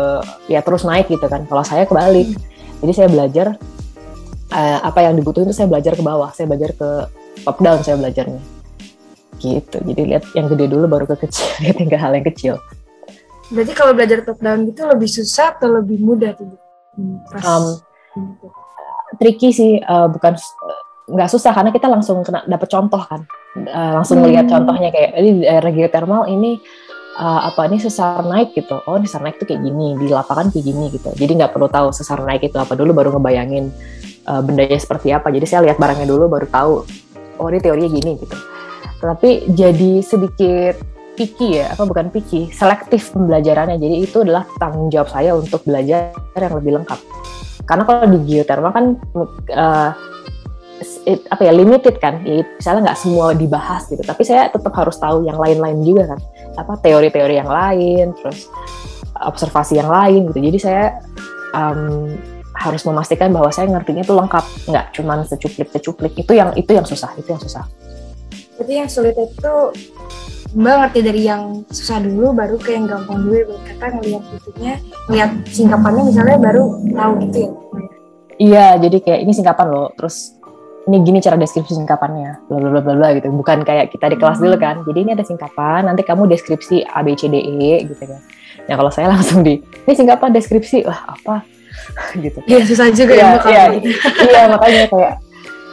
ya 0.51 0.61
terus 0.67 0.83
naik 0.83 1.07
gitu 1.07 1.25
kan. 1.31 1.47
Kalau 1.47 1.62
saya 1.62 1.87
kebalik. 1.87 2.35
Jadi 2.83 2.93
saya 2.99 3.07
belajar 3.07 3.55
uh, 4.52 4.78
apa 4.85 5.09
yang 5.09 5.16
dibutuhin 5.16 5.49
itu 5.49 5.56
saya 5.56 5.68
belajar 5.68 5.97
ke 5.97 6.04
bawah 6.04 6.30
saya 6.37 6.47
belajar 6.47 6.71
ke 6.76 6.88
top 7.42 7.59
down 7.64 7.80
saya 7.80 7.97
belajarnya. 7.97 8.42
Gitu 9.40 9.76
jadi 9.80 10.02
lihat 10.06 10.25
yang 10.37 10.47
gede 10.52 10.68
dulu 10.68 10.87
baru 10.87 11.04
ke 11.09 11.26
kecil 11.26 11.49
lihat 11.64 11.76
yang 11.80 11.90
hal 11.97 12.12
yang 12.12 12.26
kecil. 12.28 12.54
Berarti 13.52 13.73
kalau 13.73 13.92
belajar 13.97 14.23
top 14.23 14.38
down 14.38 14.68
gitu 14.68 14.85
lebih 14.85 15.09
susah 15.09 15.56
atau 15.56 15.68
lebih 15.80 15.99
mudah 15.99 16.37
tuh 16.37 16.52
pas 17.32 17.40
um, 17.49 17.80
tricky 19.16 19.49
sih 19.49 19.80
uh, 19.80 20.09
bukan 20.12 20.37
nggak 21.09 21.28
susah 21.32 21.52
karena 21.56 21.73
kita 21.73 21.88
langsung 21.88 22.21
kena 22.23 22.44
dapat 22.47 22.68
contoh 22.68 23.02
kan. 23.02 23.25
Uh, 23.52 24.00
langsung 24.00 24.25
melihat 24.25 24.49
hmm. 24.49 24.52
contohnya 24.52 24.88
kayak 24.88 25.12
di 25.21 25.44
daerah 25.44 25.71
geothermal 25.73 26.25
ini 26.25 26.56
uh, 27.21 27.52
apa 27.52 27.68
ini 27.68 27.80
sesar 27.80 28.25
naik 28.25 28.56
gitu. 28.56 28.80
Oh 28.88 28.97
ini 28.97 29.04
sesar 29.04 29.25
naik 29.25 29.37
tuh 29.40 29.49
kayak 29.49 29.61
gini 29.61 29.97
di 30.00 30.09
lapangan 30.09 30.49
kayak 30.49 30.64
gini 30.64 30.88
gitu. 30.92 31.11
Jadi 31.12 31.32
nggak 31.37 31.52
perlu 31.52 31.68
tahu 31.68 31.92
sesar 31.92 32.25
naik 32.25 32.49
itu 32.49 32.56
apa 32.56 32.73
dulu 32.73 32.97
baru 32.97 33.09
ngebayangin 33.16 33.68
uh, 34.26 34.43
bendanya 34.43 34.79
seperti 34.79 35.11
apa. 35.14 35.31
Jadi 35.31 35.47
saya 35.47 35.67
lihat 35.71 35.79
barangnya 35.79 36.07
dulu 36.07 36.29
baru 36.29 36.47
tahu 36.50 36.75
oh 37.41 37.47
ini 37.50 37.59
teorinya 37.59 37.91
gini 37.91 38.12
gitu. 38.23 38.37
Tapi 39.02 39.50
jadi 39.50 39.99
sedikit 39.99 40.79
picky 41.19 41.61
ya, 41.61 41.75
apa 41.75 41.85
bukan 41.85 42.09
picky, 42.09 42.49
selektif 42.55 43.12
pembelajarannya. 43.12 43.76
Jadi 43.76 43.97
itu 44.00 44.23
adalah 44.23 44.47
tanggung 44.57 44.88
jawab 44.88 45.11
saya 45.11 45.35
untuk 45.37 45.61
belajar 45.67 46.14
yang 46.38 46.55
lebih 46.57 46.81
lengkap. 46.81 47.00
Karena 47.67 47.83
kalau 47.87 48.07
di 48.11 48.19
geothermal 48.26 48.73
kan 48.73 48.85
uh, 49.55 49.91
it, 51.07 51.26
apa 51.29 51.43
ya 51.47 51.52
limited 51.52 51.99
kan, 51.99 52.23
ya 52.23 52.47
misalnya 52.47 52.91
nggak 52.91 53.00
semua 53.02 53.26
dibahas 53.35 53.87
gitu. 53.91 54.02
Tapi 54.02 54.23
saya 54.23 54.49
tetap 54.49 54.73
harus 54.73 54.97
tahu 54.99 55.26
yang 55.26 55.37
lain-lain 55.37 55.83
juga 55.83 56.14
kan, 56.14 56.21
apa 56.59 56.73
teori-teori 56.81 57.35
yang 57.38 57.50
lain, 57.50 58.14
terus 58.17 58.49
observasi 59.19 59.79
yang 59.79 59.91
lain 59.91 60.31
gitu. 60.31 60.41
Jadi 60.43 60.59
saya 60.59 60.85
um, 61.55 62.11
harus 62.62 62.87
memastikan 62.87 63.35
bahwa 63.35 63.50
saya 63.50 63.66
ngertinya 63.66 64.07
itu 64.07 64.14
lengkap, 64.14 64.45
nggak 64.71 64.87
cuma 64.95 65.19
secuplik-secuplik. 65.26 66.14
Itu 66.14 66.33
yang 66.38 66.54
itu 66.54 66.71
yang 66.71 66.87
susah, 66.87 67.11
itu 67.19 67.26
yang 67.35 67.42
susah. 67.42 67.66
Jadi 68.62 68.73
yang 68.78 68.88
sulit 68.88 69.19
itu 69.19 69.54
Mbak 70.52 70.75
ngerti 70.85 71.00
dari 71.00 71.23
yang 71.25 71.64
susah 71.73 71.97
dulu 72.04 72.37
baru 72.37 72.61
ke 72.61 72.76
yang 72.76 72.85
gampang 72.85 73.25
dulu 73.25 73.40
ya 73.40 73.47
kata 73.73 73.87
ngelihat 73.97 74.23
itunya, 74.37 74.75
ngelihat 75.09 75.31
singkapannya 75.49 76.02
misalnya 76.12 76.37
baru 76.37 76.64
tahu 76.92 77.12
gitu 77.25 77.38
ya. 77.40 77.50
Iya, 78.37 78.66
jadi 78.85 78.97
kayak 79.00 79.21
ini 79.25 79.33
singkapan 79.33 79.66
loh, 79.73 79.88
terus 79.97 80.37
ini 80.85 80.97
gini 81.09 81.25
cara 81.25 81.40
deskripsi 81.40 81.73
singkapannya, 81.73 82.52
bla 82.52 82.59
bla 82.59 82.81
bla 82.85 82.95
bla 83.00 83.09
gitu. 83.16 83.33
Bukan 83.33 83.64
kayak 83.64 83.97
kita 83.97 84.12
di 84.12 84.16
kelas 84.21 84.45
dulu 84.45 84.57
kan. 84.61 84.85
Jadi 84.85 84.99
ini 85.00 85.11
ada 85.16 85.25
singkapan, 85.25 85.88
nanti 85.88 86.04
kamu 86.04 86.28
deskripsi 86.28 86.85
A 86.85 87.00
B 87.00 87.16
C 87.16 87.33
D 87.33 87.40
E 87.40 87.88
gitu 87.88 88.04
kan. 88.04 88.21
Nah 88.69 88.75
kalau 88.76 88.92
saya 88.92 89.09
langsung 89.16 89.40
di 89.40 89.57
ini 89.57 89.92
singkapan 89.97 90.37
deskripsi, 90.37 90.85
wah 90.85 91.16
apa? 91.16 91.49
gitu. 92.25 92.38
Iya 92.47 92.61
susah 92.67 92.87
juga 92.93 93.14
ya, 93.14 93.31
ya 93.45 93.64
iya, 94.29 94.43
makanya 94.50 94.85
kayak 94.88 95.14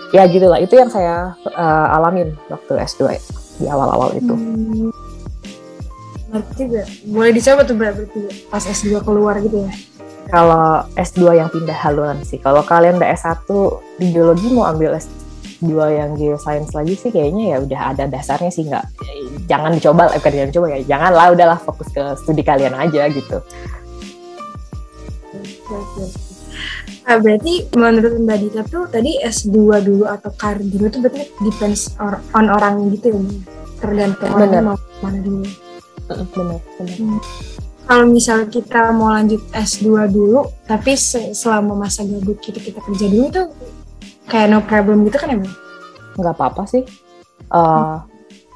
ya 0.09 0.23
gitulah 0.25 0.57
itu 0.57 0.73
yang 0.73 0.89
saya 0.89 1.37
uh, 1.53 1.95
alamin 1.97 2.33
waktu 2.49 2.73
S2 2.81 3.17
di 3.61 3.65
awal-awal 3.69 4.15
itu. 4.17 4.33
Hmm. 4.33 4.91
Juga 6.53 6.85
boleh 7.09 7.31
dicoba 7.33 7.61
tuh 7.65 7.75
berarti 7.77 8.21
pas 8.53 8.61
S2 8.61 9.01
keluar 9.01 9.41
gitu 9.41 9.65
ya. 9.65 9.73
Kalau 10.29 10.85
S2 10.93 11.41
yang 11.41 11.49
pindah 11.49 11.73
haluan 11.73 12.21
sih. 12.21 12.37
Kalau 12.37 12.61
kalian 12.61 13.01
udah 13.01 13.09
S1 13.17 13.49
di 13.97 14.13
geologi 14.13 14.53
mau 14.53 14.69
ambil 14.69 14.93
S2 14.93 15.65
yang 15.89 16.13
geoscience 16.13 16.77
lagi 16.77 16.93
sih 16.93 17.09
kayaknya 17.09 17.57
ya 17.57 17.57
udah 17.65 17.81
ada 17.91 18.03
dasarnya 18.05 18.53
sih 18.53 18.69
nggak 18.69 18.85
jangan 19.49 19.73
dicoba 19.73 20.13
eh, 20.13 20.21
bukan 20.21 20.33
jangan 20.37 20.53
coba 20.53 20.65
ya 20.69 20.79
janganlah 20.85 21.25
udahlah 21.33 21.59
fokus 21.59 21.89
ke 21.89 22.03
studi 22.21 22.45
kalian 22.45 22.77
aja 22.77 23.09
gitu 23.09 23.41
Nah, 27.09 27.17
berarti 27.17 27.65
menurut 27.73 28.13
Mbak 28.21 28.37
Dita 28.37 28.61
tuh 28.69 28.85
tadi 28.85 29.17
S2 29.25 29.81
dulu 29.81 30.05
atau 30.05 30.29
karir 30.37 30.61
dulu 30.61 30.85
tuh 30.93 30.99
berarti 31.01 31.23
depends 31.41 31.97
on 31.99 32.45
orang 32.53 32.93
gitu 32.93 33.15
ya, 33.15 33.21
tergantung 33.81 34.29
orang 34.29 34.73
mau 34.73 34.77
mana 35.01 35.19
dulu. 35.23 35.45
Benar, 36.09 36.61
benar. 36.77 36.97
Hmm. 37.01 37.19
Kalau 37.89 38.05
misal 38.05 38.45
kita 38.45 38.93
mau 38.93 39.09
lanjut 39.09 39.41
S2 39.49 40.05
dulu, 40.13 40.45
tapi 40.69 40.93
selama 41.33 41.73
masa 41.73 42.05
gabut 42.05 42.37
kita 42.37 42.61
kita 42.61 42.77
kerja 42.85 43.05
dulu 43.09 43.25
tuh 43.33 43.47
kayak 44.29 44.53
no 44.53 44.61
problem 44.61 45.01
gitu 45.09 45.17
kan 45.17 45.33
ya, 45.33 45.37
Mbak? 45.41 45.55
Nggak 46.21 46.33
apa-apa 46.37 46.63
sih. 46.69 46.83
Uh, 47.49 48.05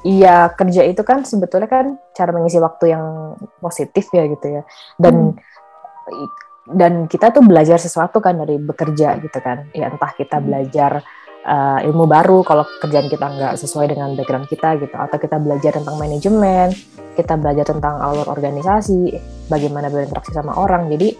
Iya 0.04 0.52
kerja 0.52 0.84
itu 0.84 1.00
kan 1.00 1.24
sebetulnya 1.24 1.64
kan 1.64 1.96
cara 2.12 2.28
mengisi 2.28 2.60
waktu 2.60 2.92
yang 2.92 3.40
positif 3.56 4.12
ya 4.12 4.28
gitu 4.28 4.60
ya. 4.60 4.62
Dan 5.00 5.32
hmm 5.32 6.44
dan 6.64 7.04
kita 7.06 7.28
tuh 7.28 7.44
belajar 7.44 7.76
sesuatu 7.76 8.24
kan 8.24 8.40
dari 8.40 8.56
bekerja 8.56 9.20
gitu 9.20 9.38
kan. 9.44 9.68
Ya 9.76 9.92
entah 9.92 10.12
kita 10.16 10.40
hmm. 10.40 10.44
belajar 10.48 11.04
uh, 11.44 11.78
ilmu 11.84 12.08
baru 12.08 12.40
kalau 12.40 12.64
kerjaan 12.80 13.12
kita 13.12 13.26
nggak 13.28 13.54
sesuai 13.60 13.92
dengan 13.92 14.16
background 14.16 14.48
kita 14.48 14.80
gitu 14.80 14.96
atau 14.96 15.16
kita 15.20 15.36
belajar 15.36 15.76
tentang 15.76 15.96
manajemen 16.00 16.72
kita 17.14 17.38
belajar 17.38 17.62
tentang 17.70 18.02
alur 18.02 18.26
organisasi 18.26 19.14
bagaimana 19.46 19.88
berinteraksi 19.88 20.34
sama 20.34 20.58
orang. 20.58 20.90
Jadi 20.90 21.14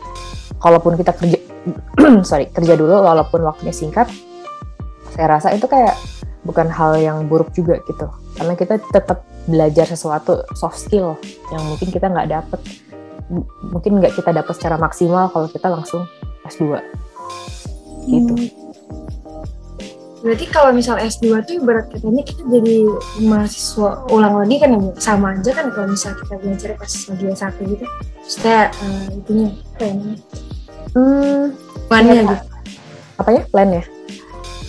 kalaupun 0.58 0.98
kita 0.98 1.14
kerja 1.14 1.38
sorry 2.28 2.50
kerja 2.50 2.74
dulu 2.74 3.04
walaupun 3.04 3.46
waktunya 3.46 3.72
singkat 3.72 4.10
saya 5.14 5.38
rasa 5.38 5.54
itu 5.54 5.70
kayak 5.70 5.94
bukan 6.42 6.66
hal 6.68 6.98
yang 6.98 7.24
buruk 7.30 7.54
juga 7.54 7.78
gitu. 7.86 8.10
Karena 8.34 8.58
kita 8.58 8.82
tetap 8.90 9.22
belajar 9.46 9.86
sesuatu 9.86 10.42
soft 10.58 10.82
skill 10.82 11.14
yang 11.54 11.62
mungkin 11.68 11.88
kita 11.94 12.10
nggak 12.10 12.28
dapet 12.32 12.60
mungkin 13.64 14.00
nggak 14.00 14.14
kita 14.16 14.30
dapat 14.36 14.54
secara 14.56 14.76
maksimal 14.76 15.32
kalau 15.32 15.48
kita 15.48 15.66
langsung 15.72 16.04
S2 16.44 16.80
gitu. 18.08 18.34
Hmm. 18.36 18.64
Berarti 20.24 20.48
kalau 20.48 20.72
misal 20.72 20.96
S2 20.96 21.44
tuh 21.44 21.60
berat 21.60 21.92
katanya 21.92 22.24
kita 22.24 22.48
jadi 22.48 22.88
mahasiswa 23.28 24.08
ulang 24.08 24.40
lagi 24.40 24.56
kan 24.56 24.72
ya 24.72 24.80
sama 24.96 25.36
aja 25.36 25.52
kan 25.52 25.68
kalau 25.68 25.92
misal 25.92 26.16
kita 26.16 26.40
belajar 26.40 26.70
pas 26.80 26.88
lagi 26.88 27.24
S1 27.28 27.56
gitu. 27.60 27.84
Maksudnya 28.24 28.58
uh, 28.72 29.04
itunya 29.12 29.48
apa 29.52 29.84
ya 29.84 29.94
Hmm, 30.94 31.50
plannya 31.90 32.14
ya, 32.14 32.22
gitu. 32.22 32.36
Apa 33.18 33.30
ya? 33.34 33.42
Plan 33.50 33.68
ya? 33.68 33.84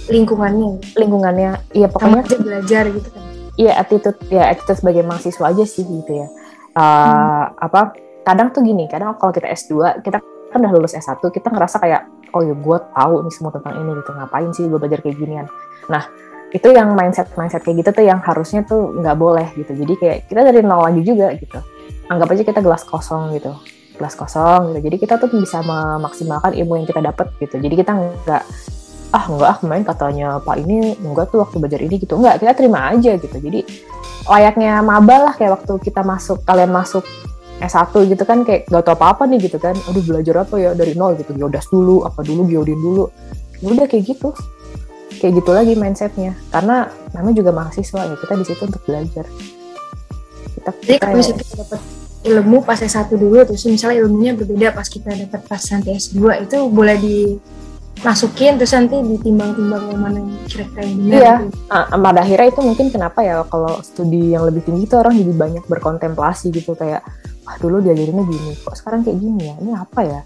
Lingkungannya. 0.10 0.70
Lingkungannya. 0.98 1.52
Iya 1.72 1.88
pokoknya 1.88 2.20
sama 2.20 2.28
aja 2.28 2.38
belajar 2.42 2.84
gitu 2.90 3.10
kan. 3.14 3.24
Iya 3.56 3.72
attitude 3.80 4.20
ya 4.28 4.44
attitude 4.52 4.80
sebagai 4.82 5.04
mahasiswa 5.08 5.46
aja 5.48 5.64
sih 5.64 5.86
gitu 5.88 6.12
ya. 6.12 6.28
Uh, 6.76 6.84
hmm. 6.84 7.44
apa 7.64 7.96
kadang 8.25 8.50
tuh 8.50 8.65
gini 8.65 8.89
kadang 8.89 9.13
kalau 9.22 9.32
kita 9.32 9.48
S2 9.53 10.01
kita 10.01 10.20
kan 10.51 10.60
udah 10.60 10.74
lulus 10.74 10.98
S1 10.98 11.22
kita 11.22 11.53
ngerasa 11.53 11.77
kayak 11.79 12.01
oh 12.36 12.41
ya 12.44 12.55
gue 12.58 12.77
tahu 12.91 13.13
nih 13.24 13.34
semua 13.34 13.51
tentang 13.53 13.79
ini 13.79 13.91
gitu 14.01 14.12
ngapain 14.12 14.50
sih 14.51 14.65
gue 14.67 14.79
belajar 14.82 15.00
kayak 15.00 15.15
ginian? 15.15 15.48
Nah 15.88 16.03
itu 16.51 16.67
yang 16.72 16.96
mindset 16.96 17.32
mindset 17.39 17.63
kayak 17.63 17.86
gitu 17.86 17.89
tuh 18.01 18.05
yang 18.05 18.20
harusnya 18.20 18.65
tuh 18.67 18.91
nggak 18.98 19.15
boleh 19.15 19.48
gitu. 19.55 19.72
Jadi 19.72 19.94
kayak 19.96 20.17
kita 20.27 20.41
dari 20.44 20.60
nol 20.65 20.84
lagi 20.84 21.01
juga 21.05 21.32
gitu. 21.38 21.60
Anggap 22.12 22.27
aja 22.36 22.44
kita 22.44 22.60
gelas 22.60 22.84
kosong 22.84 23.32
gitu 23.38 23.55
gelas 23.96 24.15
kosong 24.15 24.75
gitu. 24.75 24.91
Jadi 24.91 24.96
kita 25.00 25.15
tuh 25.15 25.32
bisa 25.32 25.63
memaksimalkan 25.63 26.51
ilmu 26.53 26.84
yang 26.84 26.88
kita 26.88 27.00
dapat 27.00 27.32
gitu. 27.39 27.55
Jadi 27.58 27.75
kita 27.79 27.91
nggak 27.96 28.44
ah 29.15 29.25
nggak 29.32 29.48
ah 29.48 29.60
main 29.63 29.84
katanya 29.88 30.44
pak 30.44 30.60
ini 30.60 30.98
enggak 31.00 31.32
tuh 31.32 31.39
waktu 31.44 31.55
belajar 31.60 31.79
ini 31.79 31.96
gitu. 32.03 32.20
Enggak 32.20 32.44
kita 32.44 32.51
terima 32.55 32.91
aja 32.91 33.15
gitu. 33.15 33.38
Jadi 33.39 33.63
layaknya 34.27 34.84
maba 34.84 35.32
lah 35.32 35.34
kayak 35.38 35.63
waktu 35.63 35.74
kita 35.79 36.03
masuk 36.03 36.44
kalian 36.44 36.72
masuk 36.74 37.05
S1 37.64 37.92
gitu 38.12 38.24
kan 38.28 38.44
kayak 38.44 38.68
gak 38.68 38.84
tau 38.84 38.96
apa-apa 38.96 39.24
nih 39.30 39.48
gitu 39.48 39.58
kan. 39.62 39.76
Aduh 39.88 40.04
belajar 40.04 40.44
apa 40.44 40.56
ya? 40.60 40.72
Dari 40.76 40.94
nol 40.98 41.16
gitu 41.16 41.32
geodas 41.36 41.68
dulu 41.72 42.04
apa 42.04 42.20
dulu 42.24 42.48
geodin 42.48 42.80
dulu. 42.80 43.06
Ya 43.64 43.68
udah 43.72 43.88
kayak 43.88 44.12
gitu. 44.12 44.36
Kayak 45.24 45.44
gitu 45.44 45.52
lagi 45.56 45.74
mindsetnya. 45.80 46.36
Karena 46.52 46.92
namanya 47.16 47.36
juga 47.40 47.52
mahasiswa 47.56 48.12
ya 48.12 48.16
kita 48.20 48.34
di 48.36 48.46
situ 48.46 48.62
untuk 48.68 48.84
belajar. 48.84 49.26
Kita, 50.56 50.72
jadi 50.84 50.98
kalau 51.00 51.16
misalnya 51.20 51.40
kita 51.44 51.56
dapat 51.64 51.82
ilmu 52.26 52.58
pas 52.66 52.82
S1 52.82 53.14
dulu 53.14 53.38
terus 53.46 53.64
misalnya 53.70 54.02
ilmunya 54.02 54.34
berbeda 54.34 54.74
pas 54.74 54.90
kita 54.90 55.14
dapat 55.14 55.42
pas 55.46 55.62
nanti 55.62 55.94
S2 55.94 56.50
itu 56.50 56.58
boleh 56.74 56.98
dimasukin 56.98 58.58
terus 58.58 58.74
nanti 58.74 58.98
ditimbang-timbang 58.98 59.84
yang 59.94 60.02
mana 60.02 60.18
yang 60.18 60.34
kira-kira 60.50 60.82
yang 60.90 60.98
benar 60.98 61.22
iya. 61.22 61.34
gitu. 61.46 61.58
uh, 61.70 61.86
pada 62.02 62.20
akhirnya 62.26 62.48
itu 62.50 62.62
mungkin 62.66 62.88
kenapa 62.90 63.20
ya 63.22 63.36
kalau 63.46 63.78
studi 63.86 64.34
yang 64.34 64.44
lebih 64.50 64.66
tinggi 64.66 64.90
itu 64.90 64.96
orang 64.98 65.14
jadi 65.14 65.34
banyak 65.38 65.64
berkontemplasi 65.70 66.50
gitu 66.50 66.74
kayak 66.74 67.06
wah 67.46 67.58
dulu 67.62 67.78
diajarinnya 67.86 68.25
gini 68.25 68.52
kok 68.58 68.75
sekarang 68.75 69.06
kayak 69.06 69.18
gini 69.22 69.42
ya? 69.46 69.56
Ini 69.62 69.72
apa 69.78 70.02
ya? 70.02 70.22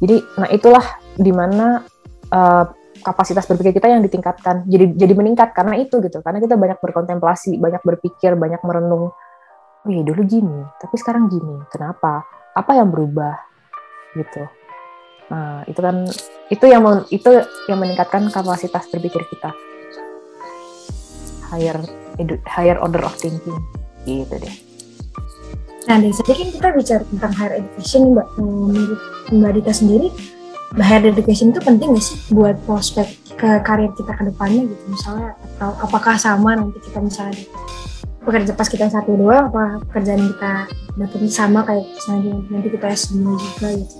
Jadi 0.00 0.16
nah 0.40 0.48
itulah 0.48 0.84
di 1.14 1.32
mana 1.32 1.84
uh, 2.32 2.64
kapasitas 3.04 3.44
berpikir 3.44 3.76
kita 3.76 3.92
yang 3.92 4.02
ditingkatkan 4.02 4.64
jadi 4.66 4.96
jadi 4.96 5.12
meningkat 5.12 5.52
karena 5.52 5.76
itu 5.78 6.00
gitu. 6.00 6.24
Karena 6.24 6.40
kita 6.40 6.56
banyak 6.56 6.80
berkontemplasi 6.80 7.60
banyak 7.60 7.82
berpikir 7.84 8.34
banyak 8.34 8.58
merenung. 8.64 9.12
Oh 9.82 9.90
iya 9.90 10.02
dulu 10.02 10.24
gini 10.24 10.64
tapi 10.80 10.96
sekarang 10.96 11.28
gini. 11.28 11.60
Kenapa? 11.68 12.24
Apa 12.56 12.72
yang 12.72 12.88
berubah? 12.88 13.36
Gitu. 14.16 14.42
Nah 15.28 15.62
itu 15.68 15.80
kan 15.80 16.08
itu 16.48 16.64
yang 16.66 16.82
itu 17.12 17.30
yang 17.68 17.78
meningkatkan 17.78 18.32
kapasitas 18.32 18.88
berpikir 18.88 19.22
kita. 19.28 19.52
Higher 21.52 21.84
higher 22.48 22.80
order 22.80 23.04
of 23.04 23.12
thinking. 23.20 23.60
Gitu 24.02 24.34
deh 24.40 24.71
nah 25.82 25.98
dari 25.98 26.14
tadi 26.14 26.32
kan 26.38 26.48
kita 26.54 26.68
bicara 26.78 27.02
tentang 27.10 27.32
higher 27.34 27.54
education 27.58 28.14
mbak. 28.14 28.26
Menurut 28.38 29.00
mbak 29.34 29.50
Dita 29.58 29.72
sendiri 29.74 30.08
higher 30.78 31.12
education 31.12 31.52
itu 31.52 31.60
penting 31.60 31.92
nggak 31.92 32.04
sih 32.04 32.16
buat 32.32 32.56
prospek 32.64 33.36
ke 33.36 33.50
karir 33.66 33.90
kita 33.92 34.12
ke 34.14 34.22
depannya 34.30 34.70
gitu? 34.70 34.84
Misalnya 34.88 35.36
atau 35.58 35.70
apakah 35.82 36.14
sama 36.16 36.56
nanti 36.56 36.78
kita 36.80 37.02
misalnya 37.02 37.36
pekerja 38.22 38.52
pas 38.54 38.68
kita 38.70 38.86
satu 38.86 39.18
dua 39.18 39.50
apa 39.50 39.82
pekerjaan 39.90 40.22
kita 40.32 40.52
dapetnya 40.94 41.30
sama 41.32 41.60
kayak 41.66 41.84
misalnya 41.84 42.32
nanti 42.48 42.68
kita 42.70 42.86
S2 42.94 43.16
juga 43.36 43.68
gitu? 43.74 43.96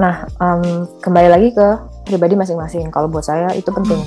Nah 0.00 0.24
um, 0.40 0.88
kembali 1.04 1.28
lagi 1.28 1.48
ke 1.52 1.68
pribadi 2.08 2.34
masing-masing. 2.34 2.88
Kalau 2.88 3.06
buat 3.06 3.22
saya 3.26 3.52
itu 3.52 3.68
penting. 3.68 4.00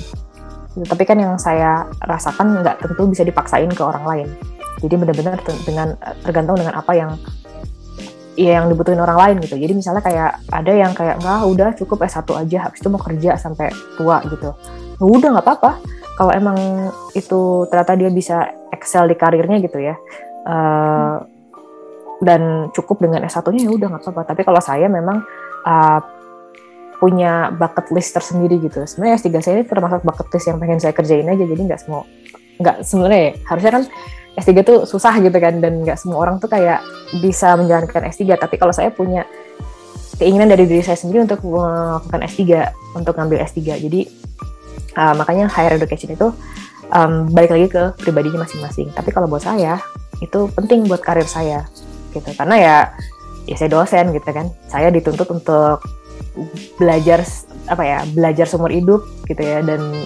Hmm. 0.69 0.85
tapi 0.85 1.01
kan 1.01 1.17
yang 1.17 1.33
saya 1.41 1.89
rasakan 2.05 2.61
nggak 2.61 2.77
tentu 2.85 3.09
bisa 3.09 3.25
dipaksain 3.25 3.73
ke 3.73 3.81
orang 3.81 4.05
lain 4.05 4.29
jadi 4.79 4.95
benar-benar 4.95 5.37
dengan 5.67 5.95
tergantung 6.23 6.55
dengan 6.59 6.75
apa 6.79 6.91
yang 6.95 7.11
ya 8.39 8.63
yang 8.63 8.71
dibutuhin 8.71 9.03
orang 9.03 9.19
lain 9.19 9.35
gitu. 9.43 9.59
Jadi 9.59 9.73
misalnya 9.75 9.99
kayak 9.99 10.47
ada 10.47 10.71
yang 10.71 10.95
kayak 10.95 11.19
nggak 11.19 11.43
udah 11.43 11.69
cukup 11.75 12.07
S1 12.07 12.23
aja 12.23 12.57
habis 12.69 12.79
itu 12.79 12.87
mau 12.87 13.01
kerja 13.03 13.35
sampai 13.35 13.67
tua 13.99 14.23
gitu. 14.31 14.55
Nah, 14.99 15.05
udah 15.05 15.29
nggak 15.35 15.45
apa-apa. 15.45 15.71
Kalau 16.15 16.31
emang 16.31 16.55
itu 17.15 17.67
ternyata 17.67 17.95
dia 17.99 18.11
bisa 18.11 18.47
excel 18.71 19.11
di 19.11 19.15
karirnya 19.19 19.59
gitu 19.59 19.79
ya. 19.83 19.95
Uh, 20.47 21.19
dan 22.23 22.71
cukup 22.75 22.99
dengan 23.03 23.23
S1-nya 23.27 23.67
ya 23.67 23.71
udah 23.75 23.87
nggak 23.91 24.03
apa-apa. 24.07 24.21
Tapi 24.31 24.41
kalau 24.47 24.63
saya 24.63 24.87
memang 24.87 25.19
uh, 25.67 25.99
punya 26.99 27.51
bucket 27.55 27.91
list 27.91 28.15
tersendiri 28.15 28.59
gitu. 28.59 28.83
Sebenarnya 28.83 29.19
S3 29.19 29.27
saya 29.39 29.53
ini 29.59 29.65
termasuk 29.67 30.03
bucket 30.03 30.27
list 30.31 30.47
yang 30.47 30.59
pengen 30.59 30.79
saya 30.79 30.95
kerjain 30.95 31.27
aja. 31.27 31.43
Jadi 31.43 31.61
nggak 31.67 31.79
semua 31.83 32.03
nggak 32.59 32.83
sebenarnya 32.83 33.21
ya, 33.23 33.33
harusnya 33.47 33.71
kan 33.71 33.83
S3 34.39 34.63
tuh 34.63 34.77
susah 34.87 35.13
gitu 35.19 35.35
kan 35.35 35.59
dan 35.59 35.83
nggak 35.83 35.99
semua 35.99 36.23
orang 36.23 36.39
tuh 36.39 36.47
kayak 36.47 36.79
bisa 37.19 37.59
menjalankan 37.59 38.07
S3 38.07 38.39
tapi 38.39 38.55
kalau 38.55 38.71
saya 38.71 38.89
punya 38.89 39.27
keinginan 40.19 40.47
dari 40.47 40.67
diri 40.67 40.83
saya 40.83 40.95
sendiri 40.95 41.23
untuk 41.27 41.43
melakukan 41.43 42.23
S3 42.23 42.43
untuk 42.95 43.13
ngambil 43.19 43.43
S3 43.43 43.59
jadi 43.83 44.01
uh, 44.95 45.13
makanya 45.19 45.51
higher 45.51 45.75
education 45.75 46.15
itu 46.15 46.31
um, 46.93 47.29
balik 47.29 47.53
lagi 47.53 47.67
ke 47.69 47.83
pribadinya 48.01 48.45
masing-masing. 48.45 48.89
Tapi 48.93 49.09
kalau 49.13 49.29
buat 49.29 49.43
saya 49.43 49.81
itu 50.19 50.49
penting 50.53 50.89
buat 50.89 51.01
karir 51.01 51.27
saya 51.27 51.65
gitu. 52.13 52.29
Karena 52.33 52.55
ya 52.57 52.75
ya 53.45 53.55
saya 53.57 53.69
dosen 53.71 54.13
gitu 54.13 54.29
kan. 54.29 54.49
Saya 54.69 54.89
dituntut 54.89 55.29
untuk 55.29 55.85
belajar 56.77 57.25
apa 57.69 57.83
ya 57.85 57.99
belajar 58.09 58.45
seumur 58.49 58.73
hidup 58.73 59.05
gitu 59.29 59.41
ya. 59.41 59.61
Dan 59.61 60.05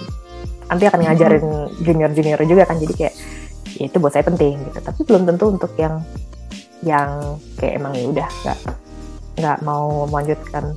nanti 0.68 0.84
akan 0.88 1.00
ngajarin 1.04 1.44
junior-junior 1.84 2.40
juga 2.44 2.64
kan. 2.68 2.76
Jadi 2.80 2.92
kayak 2.96 3.14
ya 3.78 3.84
itu 3.90 3.96
buat 3.98 4.14
saya 4.14 4.24
penting 4.26 4.58
gitu. 4.70 4.78
Tapi 4.80 5.00
belum 5.06 5.22
tentu 5.26 5.44
untuk 5.50 5.72
yang 5.78 6.02
yang 6.84 7.40
kayak 7.56 7.80
emang 7.80 7.92
ya 7.96 8.04
udah 8.10 8.28
nggak 8.44 8.58
nggak 9.40 9.58
mau 9.66 10.06
melanjutkan 10.08 10.74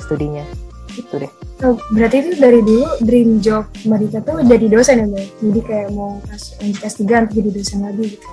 studinya. 0.00 0.44
Itu 0.90 1.22
deh. 1.22 1.32
Oh, 1.60 1.76
berarti 1.92 2.24
itu 2.24 2.40
dari 2.40 2.64
dulu 2.64 2.88
dream 3.04 3.38
job 3.44 3.68
Marika 3.84 4.24
tuh 4.24 4.40
jadi 4.42 4.66
dosen 4.66 5.04
ya 5.04 5.06
mbak? 5.06 5.26
Jadi 5.44 5.60
kayak 5.60 5.88
mau 5.92 6.16
pas 6.24 6.42
lanjut 6.56 6.82
S3 6.82 7.02
nanti 7.04 7.32
jadi 7.36 7.50
dosen 7.52 7.78
lagi 7.84 8.04
gitu? 8.16 8.28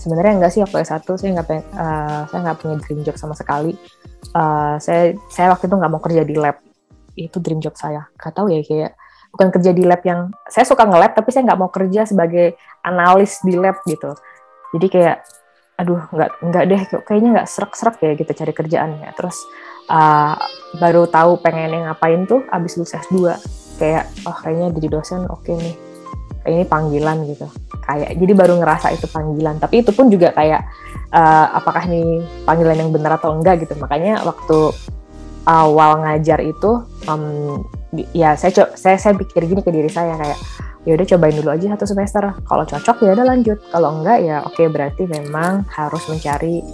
Sebenarnya 0.00 0.32
enggak 0.40 0.52
sih 0.56 0.60
waktu 0.64 0.80
S1 0.80 1.04
saya 1.04 1.30
nggak 1.36 1.46
uh, 1.76 2.22
saya 2.24 2.40
nggak 2.40 2.58
punya 2.64 2.76
dream 2.80 3.00
job 3.04 3.16
sama 3.20 3.36
sekali. 3.36 3.76
Uh, 4.32 4.80
saya 4.80 5.12
saya 5.28 5.52
waktu 5.52 5.68
itu 5.68 5.76
nggak 5.76 5.92
mau 5.92 6.00
kerja 6.00 6.22
di 6.24 6.34
lab. 6.40 6.56
Itu 7.14 7.36
dream 7.38 7.60
job 7.60 7.76
saya. 7.76 8.08
Nggak 8.16 8.32
tahu 8.32 8.48
ya 8.48 8.64
kayak 8.64 8.92
bukan 9.30 9.48
kerja 9.54 9.70
di 9.70 9.86
lab 9.86 10.02
yang 10.02 10.34
saya 10.50 10.66
suka 10.66 10.84
nge-lab 10.84 11.14
tapi 11.14 11.30
saya 11.30 11.46
nggak 11.46 11.60
mau 11.60 11.70
kerja 11.70 12.04
sebagai 12.06 12.58
analis 12.82 13.38
di 13.46 13.54
lab 13.54 13.78
gitu. 13.86 14.12
Jadi 14.74 14.86
kayak 14.90 15.16
aduh 15.80 16.02
nggak 16.12 16.30
nggak 16.44 16.64
deh 16.68 16.80
kayaknya 17.08 17.30
nggak 17.40 17.48
serak-serak 17.48 17.96
ya 18.02 18.12
gitu 18.18 18.30
cari 18.34 18.52
kerjaannya. 18.52 19.08
Terus 19.16 19.38
uh, 19.88 20.36
baru 20.76 21.08
tahu 21.08 21.40
pengen 21.40 21.88
ngapain 21.88 22.26
tuh 22.28 22.44
abis 22.52 22.76
lulus 22.76 22.92
S2 22.92 23.32
kayak 23.80 24.04
oh 24.28 24.36
kayaknya 24.44 24.76
jadi 24.76 24.88
dosen 24.92 25.24
oke 25.30 25.46
okay 25.46 25.54
nih. 25.56 25.76
Kayak 26.40 26.54
ini 26.56 26.64
panggilan 26.64 27.16
gitu. 27.28 27.46
Kayak 27.84 28.10
jadi 28.16 28.32
baru 28.32 28.54
ngerasa 28.60 28.86
itu 28.96 29.06
panggilan. 29.08 29.60
Tapi 29.60 29.84
itu 29.84 29.92
pun 29.92 30.08
juga 30.08 30.32
kayak 30.32 30.62
uh, 31.12 31.46
apakah 31.56 31.84
ini 31.84 32.24
panggilan 32.48 32.76
yang 32.80 32.90
benar 32.92 33.20
atau 33.20 33.36
enggak 33.36 33.60
gitu. 33.64 33.76
Makanya 33.76 34.24
waktu 34.24 34.72
awal 35.44 36.04
ngajar 36.04 36.40
itu 36.44 36.84
um, 37.08 37.64
ya 38.14 38.38
saya 38.38 38.70
saya 38.78 38.96
saya 38.96 39.14
pikir 39.18 39.46
gini 39.50 39.62
ke 39.62 39.70
diri 39.74 39.90
saya 39.90 40.14
kayak 40.14 40.38
ya 40.88 40.96
udah 40.96 41.06
cobain 41.12 41.36
dulu 41.36 41.50
aja 41.52 41.76
satu 41.76 41.86
semester 41.92 42.22
kalau 42.48 42.64
cocok 42.64 42.96
ya 43.04 43.10
udah 43.12 43.26
lanjut 43.26 43.58
kalau 43.68 44.00
enggak 44.00 44.18
ya 44.24 44.40
oke 44.46 44.56
okay, 44.56 44.66
berarti 44.70 45.04
memang 45.04 45.66
harus 45.68 46.00
mencari 46.08 46.64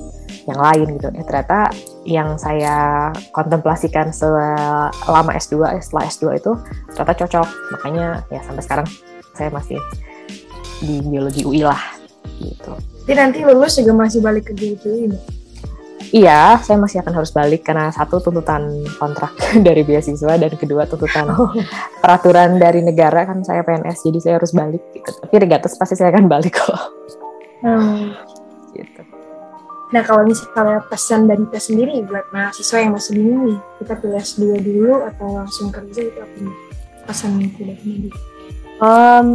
yang 0.46 0.60
lain 0.62 0.86
gitu 0.94 1.10
ya 1.10 1.22
ternyata 1.26 1.58
yang 2.06 2.38
saya 2.38 3.10
kontemplasikan 3.34 4.14
selama 4.14 5.34
S2 5.34 5.82
setelah 5.82 6.04
S2 6.06 6.24
itu 6.38 6.52
ternyata 6.94 7.14
cocok 7.26 7.48
makanya 7.74 8.06
ya 8.30 8.40
sampai 8.46 8.62
sekarang 8.62 8.88
saya 9.34 9.50
masih 9.50 9.80
di 10.86 11.02
biologi 11.02 11.42
UI 11.42 11.66
lah 11.66 11.80
gitu. 12.38 12.72
Jadi 13.06 13.16
nanti 13.16 13.38
lulus 13.42 13.78
juga 13.78 13.92
masih 13.96 14.20
balik 14.20 14.50
ke 14.50 14.52
GUI 14.52 15.08
ini? 15.08 15.18
Iya, 16.14 16.60
saya 16.62 16.76
masih 16.78 17.02
akan 17.02 17.14
harus 17.22 17.32
balik 17.34 17.66
karena 17.66 17.90
satu 17.90 18.22
tuntutan 18.22 18.84
kontrak 19.00 19.34
dari 19.66 19.82
beasiswa 19.82 20.38
dan 20.38 20.52
kedua 20.54 20.86
tuntutan 20.86 21.26
oh. 21.32 21.50
peraturan 22.02 22.60
dari 22.62 22.84
negara 22.84 23.26
kan 23.26 23.42
saya 23.42 23.66
PNS 23.66 24.06
jadi 24.06 24.18
saya 24.22 24.34
harus 24.38 24.52
balik 24.54 24.82
gitu. 24.94 25.10
Tapi 25.10 25.34
regatus 25.42 25.74
pasti 25.74 25.98
saya 25.98 26.14
akan 26.14 26.26
balik 26.30 26.54
kok. 26.58 26.78
Hmm. 27.64 28.14
Gitu. 28.76 29.02
Nah 29.94 30.02
kalau 30.02 30.26
misalnya 30.26 30.82
pesan 30.90 31.30
dari 31.30 31.46
kita 31.46 31.60
sendiri 31.62 32.02
buat 32.06 32.26
mahasiswa 32.34 32.78
yang 32.82 32.92
masih 32.94 33.12
bingung 33.14 33.42
nih, 33.50 33.58
kita 33.82 33.92
pilih 34.02 34.18
S2 34.18 34.42
dulu 34.62 34.94
atau 35.06 35.26
langsung 35.42 35.68
kerja 35.70 36.00
itu 36.06 36.18
apa 36.18 36.36
nih? 36.42 36.56
Pesan 37.06 37.30
yang 37.38 37.50
nih? 37.54 38.14
Um, 38.76 39.30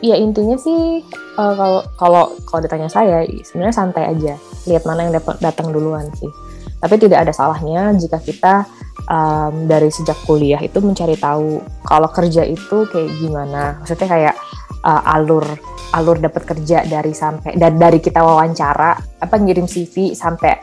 ya 0.00 0.14
intinya 0.14 0.54
sih 0.58 1.02
uh, 1.38 1.54
kalau 1.54 1.80
kalau 1.98 2.24
kalau 2.46 2.60
ditanya 2.62 2.88
saya 2.90 3.24
sebenarnya 3.42 3.74
santai 3.74 4.04
aja. 4.10 4.34
Lihat 4.68 4.84
mana 4.84 5.08
yang 5.08 5.14
datang 5.40 5.70
duluan 5.72 6.06
sih. 6.18 6.30
Tapi 6.78 6.94
tidak 7.00 7.26
ada 7.26 7.32
salahnya 7.34 7.90
jika 7.98 8.22
kita 8.22 8.62
um, 9.10 9.66
dari 9.66 9.90
sejak 9.90 10.14
kuliah 10.28 10.62
itu 10.62 10.78
mencari 10.78 11.18
tahu 11.18 11.58
kalau 11.82 12.08
kerja 12.10 12.46
itu 12.46 12.86
kayak 12.86 13.10
gimana. 13.18 13.82
Maksudnya 13.82 14.08
kayak 14.08 14.34
uh, 14.86 15.02
alur 15.18 15.44
alur 15.96 16.20
dapat 16.20 16.44
kerja 16.44 16.84
dari 16.84 17.16
sampai 17.16 17.56
dan 17.56 17.80
dari 17.80 17.96
kita 17.98 18.20
wawancara 18.20 18.92
apa 19.24 19.34
ngirim 19.40 19.64
CV 19.64 20.12
sampai 20.12 20.60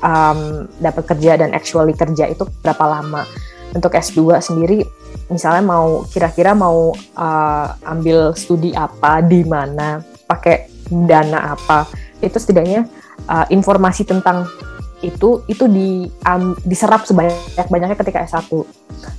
um, 0.00 0.70
dapat 0.78 1.04
kerja 1.10 1.40
dan 1.40 1.50
actually 1.52 1.92
kerja 1.92 2.30
itu 2.30 2.46
berapa 2.62 2.84
lama. 2.86 3.26
Untuk 3.74 3.90
S2 3.90 4.38
sendiri 4.38 4.86
misalnya 5.32 5.64
mau 5.64 6.04
kira-kira 6.08 6.52
mau 6.52 6.92
uh, 7.16 7.66
ambil 7.88 8.36
studi 8.36 8.76
apa 8.76 9.24
di 9.24 9.40
mana 9.44 10.00
pakai 10.28 10.68
dana 10.88 11.56
apa 11.56 11.88
itu 12.20 12.36
setidaknya 12.36 12.84
uh, 13.28 13.46
informasi 13.48 14.04
tentang 14.04 14.48
itu 15.04 15.44
itu 15.52 15.68
di 15.68 16.08
um, 16.24 16.56
diserap 16.64 17.04
sebanyak-banyaknya 17.04 17.96
ketika 18.00 18.24
S1. 18.24 18.48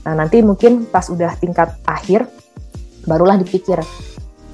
Nah, 0.02 0.14
nanti 0.18 0.42
mungkin 0.42 0.90
pas 0.90 1.06
udah 1.14 1.38
tingkat 1.38 1.78
akhir 1.86 2.26
barulah 3.06 3.38
dipikir 3.38 3.78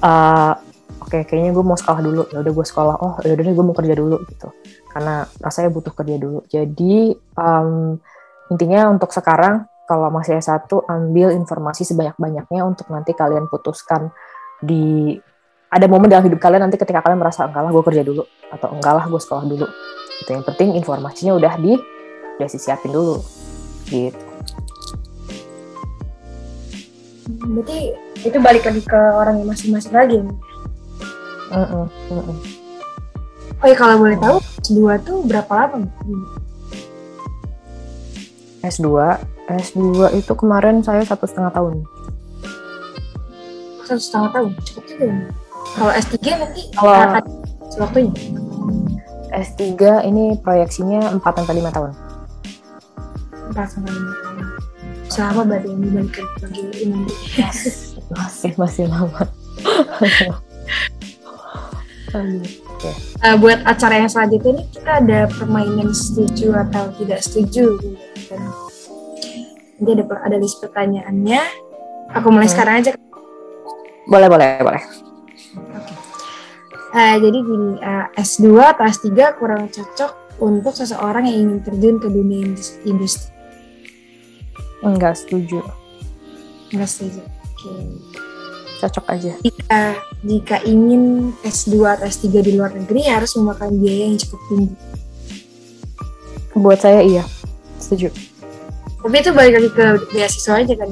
uh, 0.04 0.52
oke 1.00 1.08
okay, 1.08 1.24
kayaknya 1.24 1.56
gue 1.56 1.64
mau 1.64 1.78
sekolah 1.78 2.00
dulu. 2.04 2.22
Ya 2.28 2.44
udah 2.44 2.52
gue 2.52 2.66
sekolah. 2.68 2.94
Oh, 3.00 3.14
ya 3.24 3.32
udah 3.32 3.44
gue 3.48 3.64
mau 3.64 3.76
kerja 3.76 3.94
dulu 3.96 4.20
gitu. 4.28 4.52
karena 4.92 5.24
rasanya 5.40 5.72
butuh 5.72 5.96
kerja 5.96 6.20
dulu. 6.20 6.44
Jadi 6.52 7.16
um, 7.40 7.96
intinya 8.52 8.92
untuk 8.92 9.08
sekarang 9.08 9.64
kalau 9.92 10.08
masih 10.08 10.40
S1 10.40 10.72
ambil 10.88 11.36
informasi 11.36 11.84
sebanyak-banyaknya 11.84 12.64
untuk 12.64 12.88
nanti 12.88 13.12
kalian 13.12 13.44
putuskan 13.52 14.08
di 14.64 15.20
ada 15.68 15.84
momen 15.84 16.08
dalam 16.08 16.24
hidup 16.24 16.40
kalian 16.40 16.64
nanti 16.64 16.80
ketika 16.80 17.04
kalian 17.04 17.20
merasa 17.20 17.44
enggak 17.44 17.60
lah 17.60 17.70
gue 17.76 17.84
kerja 17.84 18.00
dulu 18.00 18.24
atau 18.48 18.72
enggak 18.72 18.94
lah 18.96 19.04
gue 19.04 19.20
sekolah 19.20 19.44
dulu. 19.44 19.68
Itu 20.24 20.30
yang 20.32 20.44
penting 20.48 20.80
informasinya 20.80 21.36
udah 21.36 21.60
di 21.60 21.76
udah 22.40 22.48
disiapin 22.48 22.88
dulu 22.88 23.20
gitu. 23.92 24.24
Berarti 27.52 27.78
itu 28.24 28.38
balik 28.40 28.64
lagi 28.64 28.80
ke 28.80 28.96
orang 28.96 29.44
yang 29.44 29.48
masing-masing 29.52 29.92
lagi. 29.92 30.24
Mm 31.52 31.66
-mm, 31.68 31.84
mm 31.84 32.22
-mm. 32.32 32.36
Oh 33.60 33.66
ya 33.68 33.76
kalau 33.76 34.00
boleh 34.00 34.16
tahu 34.16 34.40
S2 34.40 34.80
tuh 35.04 35.20
berapa 35.28 35.52
lama? 35.52 35.84
S2, 38.64 38.88
S2 39.58 40.16
itu 40.16 40.32
kemarin 40.32 40.80
saya 40.80 41.04
satu 41.04 41.28
setengah 41.28 41.52
tahun. 41.52 41.84
Satu 43.84 44.00
setengah 44.00 44.30
tahun, 44.32 44.50
cukup 44.64 44.84
juga 44.88 45.04
ya. 45.04 45.16
Kalau 45.72 45.92
S3 45.96 46.16
nanti 46.36 46.62
Kalau 46.76 46.92
ada 46.92 47.20
waktunya. 47.80 48.12
S3 49.32 49.64
ini 50.08 50.36
proyeksinya 50.44 51.16
4 51.16 51.24
sampai 51.24 51.54
5 51.60 51.76
tahun. 51.76 51.90
Empat 53.52 53.68
sampai 53.68 53.92
lima 53.92 54.12
tahun. 54.24 54.48
Selama 55.12 55.40
berarti 55.44 55.68
yang 55.68 55.80
dibalikan 55.84 56.24
lagi 56.40 56.62
ini. 56.80 57.00
Masih 58.16 58.52
masih 58.56 58.84
lama. 58.88 59.28
Aduh. 62.16 62.44
Uh, 63.22 63.36
buat 63.38 63.60
acara 63.62 64.00
yang 64.02 64.10
selanjutnya 64.10 64.58
ini 64.58 64.64
kita 64.72 65.04
ada 65.04 65.30
permainan 65.30 65.92
setuju 65.92 66.56
atau 66.56 66.90
tidak 66.96 67.20
setuju. 67.20 67.76
gitu. 67.78 68.71
Nanti 69.82 69.98
ada 69.98 70.06
ada 70.22 70.36
list 70.38 70.62
pertanyaannya. 70.62 71.42
Aku 72.14 72.30
mulai 72.30 72.46
Hmm. 72.46 72.54
sekarang 72.54 72.74
aja. 72.78 72.94
Boleh, 74.06 74.30
boleh, 74.30 74.62
boleh. 74.62 74.82
Uh, 76.94 77.16
jadi 77.18 77.38
gini, 77.42 77.82
uh, 77.82 78.06
S2 78.14 78.62
atau 78.62 78.86
S3 78.86 79.34
kurang 79.42 79.66
cocok 79.74 80.38
untuk 80.38 80.70
seseorang 80.70 81.26
yang 81.26 81.50
ingin 81.50 81.58
terjun 81.66 81.96
ke 81.98 82.06
dunia 82.06 82.46
indus- 82.46 82.78
industri. 82.86 83.34
Enggak 84.86 85.18
setuju. 85.18 85.66
Enggak 86.70 86.86
setuju. 86.86 87.26
Oke. 87.26 87.70
Cocok 88.78 89.06
aja. 89.10 89.34
Jika, 89.42 89.82
jika 90.22 90.56
ingin 90.62 91.34
S2 91.42 91.74
atau 91.98 92.06
S3 92.06 92.38
di 92.38 92.54
luar 92.54 92.70
negeri 92.70 93.02
harus 93.10 93.34
memakan 93.34 93.82
biaya 93.82 94.06
yang 94.06 94.18
cukup 94.22 94.40
tinggi. 94.46 94.74
Buat 96.54 96.86
saya 96.86 97.02
iya. 97.02 97.26
Setuju. 97.82 98.31
Tapi 99.02 99.14
itu 99.18 99.30
balik 99.34 99.54
lagi 99.58 99.70
ke 99.74 99.86
beasiswa 100.14 100.54
aja 100.62 100.74
kan. 100.78 100.90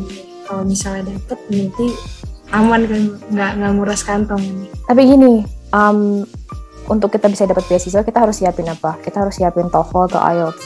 Kalau 0.50 0.62
misalnya 0.66 1.14
dapet 1.14 1.38
berarti 1.46 1.86
aman 2.50 2.82
kan, 2.90 3.02
nggak 3.30 3.50
nggak 3.62 3.72
nguras 3.78 4.02
kantong. 4.02 4.42
Tapi 4.90 5.00
gini, 5.06 5.46
um, 5.70 6.26
untuk 6.90 7.14
kita 7.14 7.30
bisa 7.30 7.46
dapat 7.46 7.62
beasiswa 7.70 8.02
kita 8.02 8.18
harus 8.18 8.42
siapin 8.42 8.66
apa? 8.66 8.98
Kita 8.98 9.22
harus 9.22 9.38
siapin 9.38 9.70
TOEFL 9.70 10.10
atau 10.10 10.20
IELTS. 10.26 10.64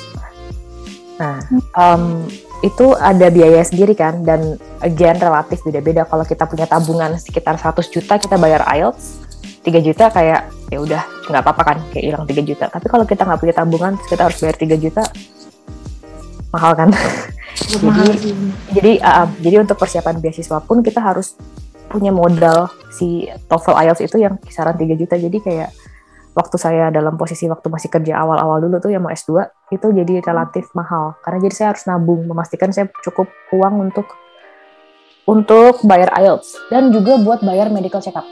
Nah, 1.20 1.38
um, 1.76 2.24
itu 2.64 2.96
ada 2.96 3.28
biaya 3.28 3.61
sendiri 3.61 3.92
kan 3.92 4.24
dan 4.24 4.57
again 4.80 5.20
relatif 5.20 5.61
beda-beda. 5.61 6.09
Kalau 6.09 6.24
kita 6.24 6.48
punya 6.48 6.64
tabungan 6.64 7.20
sekitar 7.20 7.61
100 7.61 7.92
juta 7.92 8.16
kita 8.16 8.40
bayar 8.40 8.64
IELTS, 8.72 9.20
3 9.68 9.85
juta 9.85 10.09
kayak 10.09 10.48
ya 10.72 10.78
udah 10.80 11.02
nggak 11.28 11.42
apa-apa 11.44 11.62
kan 11.62 11.78
kayak 11.92 12.04
hilang 12.09 12.24
3 12.24 12.40
juta. 12.40 12.72
Tapi 12.72 12.87
kalau 12.88 13.04
kita 13.04 13.28
nggak 13.28 13.40
punya 13.44 13.54
tabungan 13.54 13.92
kita 14.09 14.22
harus 14.24 14.40
bayar 14.40 14.57
3 14.57 14.80
juta 14.80 15.04
mahal 16.57 16.72
kan? 16.72 16.88
Sih. 17.54 17.78
jadi 18.74 18.98
uh, 18.98 19.30
jadi 19.38 19.62
untuk 19.62 19.78
persiapan 19.78 20.18
beasiswa 20.18 20.58
pun 20.58 20.82
kita 20.82 20.98
harus 20.98 21.38
punya 21.94 22.10
modal 22.10 22.66
si 22.90 23.30
TOEFL 23.46 23.78
IELTS 23.78 24.02
itu 24.02 24.16
yang 24.18 24.34
kisaran 24.42 24.74
3 24.74 24.98
juta. 24.98 25.14
Jadi 25.14 25.38
kayak 25.38 25.70
waktu 26.34 26.56
saya 26.58 26.90
dalam 26.90 27.14
posisi 27.14 27.46
waktu 27.46 27.70
masih 27.70 27.86
kerja 27.86 28.18
awal-awal 28.18 28.58
dulu 28.58 28.82
tuh 28.82 28.90
yang 28.90 29.06
mau 29.06 29.14
S2 29.14 29.46
itu 29.70 29.86
jadi 29.94 30.18
relatif 30.26 30.74
mahal. 30.74 31.14
Karena 31.22 31.38
jadi 31.46 31.54
saya 31.54 31.68
harus 31.74 31.86
nabung 31.86 32.26
memastikan 32.26 32.74
saya 32.74 32.90
cukup 33.06 33.30
uang 33.54 33.90
untuk 33.90 34.10
untuk 35.30 35.86
bayar 35.86 36.10
IELTS. 36.18 36.70
Dan 36.74 36.90
juga 36.90 37.14
buat 37.22 37.46
bayar 37.46 37.70
medical 37.70 38.02
check 38.02 38.18
up 38.18 38.26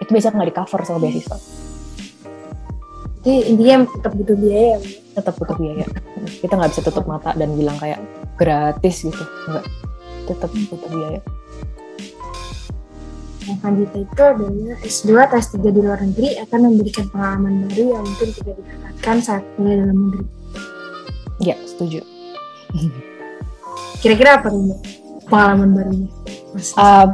itu 0.00 0.10
biasanya 0.16 0.40
nggak 0.40 0.48
di 0.48 0.56
cover 0.56 0.80
sama 0.86 0.98
beasiswa. 1.02 1.36
Jadi 3.20 3.52
intinya 3.52 3.84
tetap 3.84 4.12
butuh 4.16 4.36
biaya. 4.38 4.78
ya, 4.78 4.78
tetap 5.20 5.34
butuh 5.36 5.56
biaya. 5.60 5.86
Kita 6.40 6.52
nggak 6.56 6.70
bisa 6.72 6.80
tutup 6.86 7.04
mata 7.04 7.36
dan 7.36 7.52
bilang 7.52 7.76
kayak 7.76 8.00
gratis 8.40 9.04
gitu 9.04 9.24
nggak 9.52 9.66
tetap 10.24 10.48
butuh 10.48 10.90
biaya 10.90 11.20
Yang 13.40 13.56
selanjutnya 13.64 14.00
itu 14.04 14.22
adalah 14.22 14.76
S2 14.84 15.08
atau 15.16 15.36
S3 15.40 15.54
di 15.64 15.80
luar 15.80 16.00
negeri 16.04 16.28
akan 16.44 16.60
memberikan 16.70 17.06
pengalaman 17.08 17.54
baru 17.66 17.84
yang 17.98 18.04
mungkin 18.04 18.28
tidak 18.36 18.54
didapatkan 18.62 19.16
saat 19.20 19.42
kuliah 19.56 19.76
dalam 19.80 19.96
negeri. 20.06 20.24
ya 21.40 21.56
setuju 21.66 22.00
Kira-kira 24.00 24.40
apa 24.40 24.48
nih 24.48 24.80
pengalaman 25.28 25.68
barunya? 25.76 26.08
Mas, 26.56 26.72
Uh, 26.74 27.08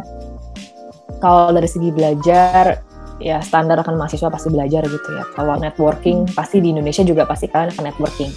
kalau 1.18 1.50
dari 1.50 1.66
segi 1.66 1.90
belajar, 1.90 2.84
ya 3.18 3.40
standar 3.40 3.80
akan 3.80 3.96
mahasiswa 3.96 4.28
pasti 4.28 4.48
belajar 4.52 4.84
gitu 4.86 5.08
ya. 5.16 5.24
Kalau 5.34 5.56
networking, 5.58 6.28
pasti 6.36 6.60
di 6.60 6.70
Indonesia 6.70 7.02
juga 7.02 7.24
pasti 7.24 7.48
kalian 7.48 7.72
akan 7.74 7.84
networking. 7.90 8.30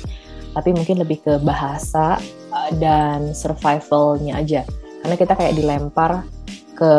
Tapi 0.56 0.70
mungkin 0.74 0.98
lebih 0.98 1.22
ke 1.22 1.38
bahasa 1.44 2.18
dan 2.78 3.34
survivalnya 3.34 4.38
aja. 4.38 4.62
Karena 5.02 5.16
kita 5.16 5.34
kayak 5.34 5.56
dilempar 5.56 6.28
ke 6.76 6.94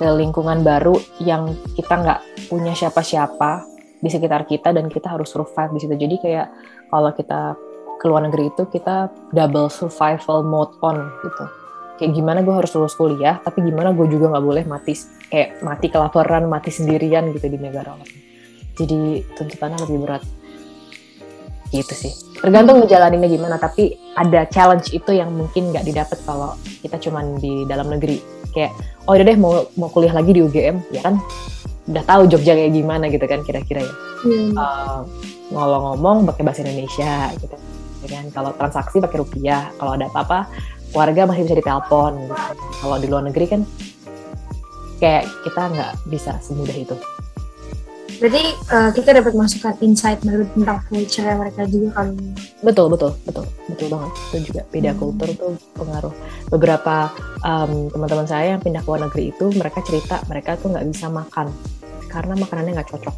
ke 0.00 0.06
lingkungan 0.16 0.64
baru 0.64 0.96
yang 1.20 1.52
kita 1.76 2.00
nggak 2.00 2.20
punya 2.48 2.72
siapa-siapa 2.72 3.68
di 4.00 4.08
sekitar 4.08 4.48
kita 4.48 4.72
dan 4.72 4.88
kita 4.88 5.12
harus 5.12 5.28
survive 5.28 5.76
di 5.76 5.80
situ. 5.84 5.94
Jadi 5.96 6.16
kayak 6.20 6.46
kalau 6.88 7.10
kita 7.12 7.58
ke 8.00 8.08
luar 8.08 8.24
negeri 8.24 8.48
itu 8.48 8.64
kita 8.64 9.12
double 9.36 9.68
survival 9.68 10.40
mode 10.40 10.72
on 10.80 11.12
gitu 11.20 11.44
kayak 12.00 12.16
gimana 12.16 12.40
gue 12.40 12.54
harus 12.56 12.72
lulus 12.72 12.96
kuliah 12.96 13.36
tapi 13.44 13.60
gimana 13.60 13.92
gue 13.92 14.08
juga 14.08 14.32
nggak 14.32 14.44
boleh 14.48 14.64
mati 14.64 14.96
kayak 15.28 15.60
mati 15.60 15.92
kelaparan 15.92 16.48
mati 16.48 16.72
sendirian 16.72 17.28
gitu 17.36 17.44
di 17.52 17.60
negara 17.60 17.92
orang 17.92 18.08
jadi 18.72 19.20
tuntutannya 19.36 19.84
lebih 19.84 20.08
berat 20.08 20.24
gitu 21.70 21.94
sih. 21.94 22.12
Tergantung 22.38 22.82
ngejalaninnya 22.82 23.30
gimana 23.30 23.56
tapi 23.56 23.94
ada 24.18 24.46
challenge 24.50 24.90
itu 24.90 25.14
yang 25.14 25.30
mungkin 25.30 25.70
nggak 25.70 25.86
didapat 25.86 26.18
kalau 26.26 26.58
kita 26.82 26.98
cuman 26.98 27.38
di 27.38 27.64
dalam 27.66 27.90
negeri. 27.90 28.18
Kayak 28.50 28.74
oh 29.06 29.14
udah 29.14 29.24
deh 29.24 29.38
mau 29.38 29.66
mau 29.78 29.88
kuliah 29.90 30.14
lagi 30.14 30.34
di 30.34 30.42
UGM 30.42 30.90
ya 30.90 31.00
kan? 31.06 31.22
Udah 31.86 32.04
tahu 32.06 32.26
Jogja 32.30 32.54
kayak 32.54 32.74
gimana 32.74 33.06
gitu 33.10 33.24
kan 33.24 33.40
kira-kira 33.46 33.86
ya. 33.86 33.94
Hmm. 34.20 34.52
uh, 34.52 35.00
ngomong-ngomong 35.50 36.28
pakai 36.28 36.42
bahasa 36.44 36.60
Indonesia 36.66 37.30
gitu 37.38 37.54
kan. 38.10 38.24
Kalau 38.34 38.50
transaksi 38.58 38.98
pakai 38.98 39.18
rupiah 39.22 39.70
kalau 39.78 39.94
ada 39.94 40.10
apa-apa 40.10 40.50
warga 40.90 41.22
masih 41.26 41.46
bisa 41.46 41.56
ditelepon 41.58 42.26
gitu. 42.26 42.34
kalau 42.82 42.96
di 42.98 43.06
luar 43.06 43.22
negeri 43.26 43.46
kan 43.46 43.60
kayak 44.98 45.24
kita 45.46 45.62
nggak 45.70 45.92
bisa 46.10 46.32
semudah 46.42 46.76
itu 46.76 46.96
Berarti 48.20 48.42
uh, 48.68 48.90
kita 48.92 49.16
dapat 49.16 49.32
masukan 49.32 49.74
insight 49.80 50.20
baru 50.20 50.44
tentang 50.52 50.84
culture 50.84 51.24
mereka 51.32 51.64
juga 51.64 51.88
kali 51.96 52.12
ini. 52.12 52.32
betul 52.60 52.86
betul 52.86 53.16
betul 53.24 53.48
betul 53.64 53.86
banget 53.88 54.12
itu 54.12 54.36
juga 54.46 54.62
beda 54.68 54.90
Hmm. 54.90 55.00
kultur 55.00 55.28
tuh 55.32 55.52
pengaruh 55.72 56.14
beberapa 56.46 57.08
um, 57.40 57.88
teman-teman 57.88 58.28
saya 58.28 58.46
yang 58.52 58.60
pindah 58.60 58.84
ke 58.84 58.88
luar 58.88 59.00
negeri 59.02 59.32
itu 59.32 59.48
mereka 59.50 59.80
cerita 59.80 60.20
mereka 60.28 60.54
tuh 60.54 60.68
nggak 60.68 60.84
bisa 60.86 61.08
makan 61.08 61.48
karena 62.06 62.34
makanannya 62.36 62.72
nggak 62.76 62.90
cocok 62.90 63.16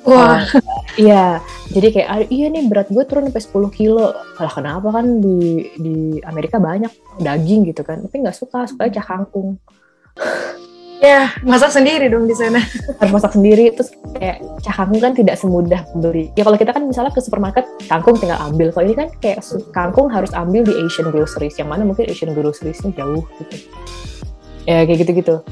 Wah, 0.00 0.40
Iya, 0.96 1.44
jadi 1.68 1.88
kayak 1.92 2.08
"Ah, 2.08 2.20
iya 2.26 2.48
nih 2.48 2.64
berat 2.66 2.88
gue 2.88 3.04
turun 3.04 3.28
sampai 3.28 3.44
10 3.44 3.68
kilo. 3.68 4.10
Lah 4.16 4.48
kenapa 4.48 4.88
kan 4.90 5.20
di 5.20 5.38
di 5.76 5.94
Amerika 6.24 6.56
banyak 6.56 6.88
daging 7.20 7.68
gitu 7.68 7.84
kan, 7.84 8.00
tapi 8.00 8.16
nggak 8.18 8.32
suka, 8.32 8.64
suka 8.64 8.88
cah 8.88 9.06
kangkung. 9.06 9.60
ya 11.00 11.32
masak 11.42 11.72
sendiri 11.72 12.12
dong 12.12 12.28
di 12.28 12.36
sana. 12.36 12.60
Harus 13.00 13.12
masak 13.12 13.32
sendiri, 13.32 13.72
terus 13.72 13.90
kayak 14.20 14.44
cah 14.60 14.74
kangkung 14.76 15.00
kan 15.00 15.12
tidak 15.16 15.36
semudah 15.40 15.80
beli. 15.96 16.28
Ya 16.36 16.44
kalau 16.44 16.60
kita 16.60 16.76
kan 16.76 16.84
misalnya 16.84 17.10
ke 17.10 17.24
supermarket, 17.24 17.64
kangkung 17.88 18.20
tinggal 18.20 18.36
ambil. 18.44 18.68
Kalau 18.70 18.84
ini 18.84 18.96
kan 18.96 19.08
kayak 19.18 19.40
kangkung 19.72 20.12
harus 20.12 20.30
ambil 20.36 20.60
di 20.62 20.76
Asian 20.76 21.08
groceries, 21.08 21.56
yang 21.56 21.72
mana 21.72 21.88
mungkin 21.88 22.04
Asian 22.06 22.36
groceries-nya 22.36 22.92
jauh 22.94 23.24
gitu. 23.40 23.56
Ya 24.68 24.84
kayak 24.84 25.08
gitu-gitu. 25.08 25.40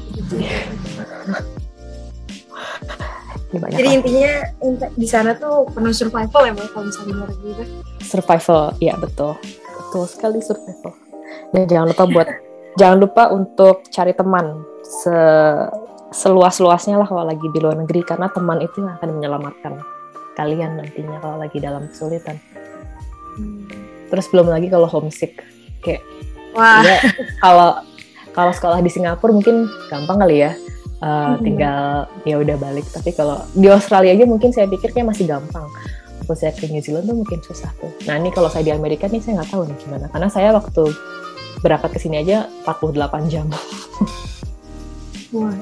Banyak 3.49 3.81
Jadi 3.81 3.89
lah. 3.89 3.97
intinya 3.97 4.33
inti- 4.61 4.93
di 4.93 5.07
sana 5.09 5.33
tuh 5.33 5.65
penuh 5.73 5.89
survival 5.89 6.41
ya, 6.45 6.53
kalau 6.69 6.85
misalnya 6.85 7.09
di 7.09 7.13
luar 7.17 7.29
negeri 7.33 7.49
itu. 7.49 7.63
survival 8.05 8.61
ya 8.77 8.93
betul 8.93 9.33
betul 9.73 10.03
sekali 10.05 10.37
survival 10.37 10.93
dan 11.49 11.65
jangan 11.65 11.87
lupa 11.89 12.03
buat 12.05 12.27
jangan 12.79 12.97
lupa 13.01 13.23
untuk 13.33 13.89
cari 13.89 14.13
teman 14.13 14.61
se 14.83 15.17
seluas 16.09 16.57
luasnya 16.57 16.97
lah 16.97 17.05
kalau 17.05 17.21
lagi 17.21 17.45
di 17.53 17.59
luar 17.61 17.77
negeri 17.77 18.01
karena 18.01 18.33
teman 18.33 18.57
itu 18.65 18.81
yang 18.81 18.97
akan 18.97 19.09
menyelamatkan 19.21 19.73
kalian 20.33 20.79
nantinya 20.79 21.21
kalau 21.21 21.37
lagi 21.37 21.57
dalam 21.61 21.85
kesulitan. 21.91 22.39
Hmm. 23.37 23.67
Terus 24.09 24.25
belum 24.33 24.49
lagi 24.49 24.71
kalau 24.71 24.89
homesick 24.89 25.43
kayak 25.85 26.01
Wah. 26.57 26.81
Ya, 26.81 26.97
kalau 27.43 27.85
kalau 28.33 28.51
sekolah 28.55 28.79
di 28.81 28.89
Singapura 28.89 29.35
mungkin 29.35 29.69
gampang 29.91 30.17
kali 30.23 30.47
ya. 30.47 30.53
Uh, 30.99 31.39
hmm. 31.39 31.47
tinggal 31.47 32.11
ya 32.27 32.35
udah 32.43 32.59
balik 32.59 32.83
tapi 32.91 33.15
kalau 33.15 33.39
di 33.55 33.71
Australia 33.71 34.11
aja 34.11 34.27
mungkin 34.27 34.51
saya 34.51 34.67
pikir 34.67 34.91
kayak 34.91 35.07
masih 35.07 35.31
gampang 35.31 35.63
waktu 36.27 36.35
saya 36.35 36.51
ke 36.51 36.67
New 36.67 36.83
Zealand 36.83 37.07
tuh 37.07 37.15
mungkin 37.15 37.39
susah 37.39 37.71
tuh 37.79 37.87
nah 38.03 38.19
ini 38.19 38.35
kalau 38.35 38.51
saya 38.51 38.67
di 38.67 38.75
Amerika 38.75 39.07
nih 39.07 39.23
saya 39.23 39.39
nggak 39.39 39.47
tahu 39.47 39.63
nih 39.63 39.79
gimana 39.79 40.11
karena 40.11 40.27
saya 40.27 40.51
waktu 40.51 40.91
berangkat 41.63 41.95
ke 41.95 41.99
sini 42.03 42.19
aja 42.19 42.51
48 42.67 43.31
jam 43.31 43.47
wah 45.31 45.55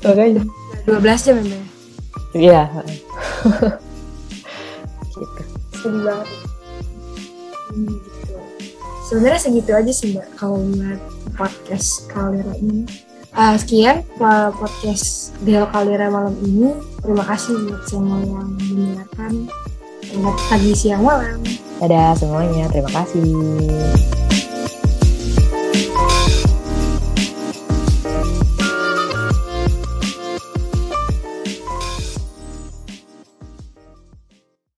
jauh 0.00 0.14
banget 0.14 0.46
12 0.86 1.26
jam 1.26 1.36
ya 1.40 1.62
iya. 2.34 2.62
Gitu 5.14 5.54
sedih 5.84 6.02
banget. 6.08 6.28
Hmm, 7.74 7.92
gitu. 7.92 8.34
sebenarnya 9.04 9.40
segitu 9.44 9.70
aja 9.76 9.92
sih 9.92 10.16
mbak 10.16 10.26
kalau 10.40 10.64
buat 10.72 11.00
podcast 11.36 12.08
Kalera 12.08 12.54
ini. 12.56 12.88
Uh, 13.34 13.58
sekian 13.60 14.00
podcast 14.56 15.36
Del 15.44 15.68
Kalera 15.68 16.08
malam 16.08 16.32
ini. 16.40 16.72
Terima 17.04 17.24
kasih 17.28 17.68
buat 17.68 17.84
semua 17.84 18.18
yang 18.24 18.48
mendengarkan. 18.56 19.32
Selamat 20.08 20.36
pagi 20.48 20.72
siang 20.72 21.02
malam. 21.04 21.38
Dadah 21.82 22.16
semuanya 22.16 22.64
terima 22.72 22.90
kasih 22.96 23.28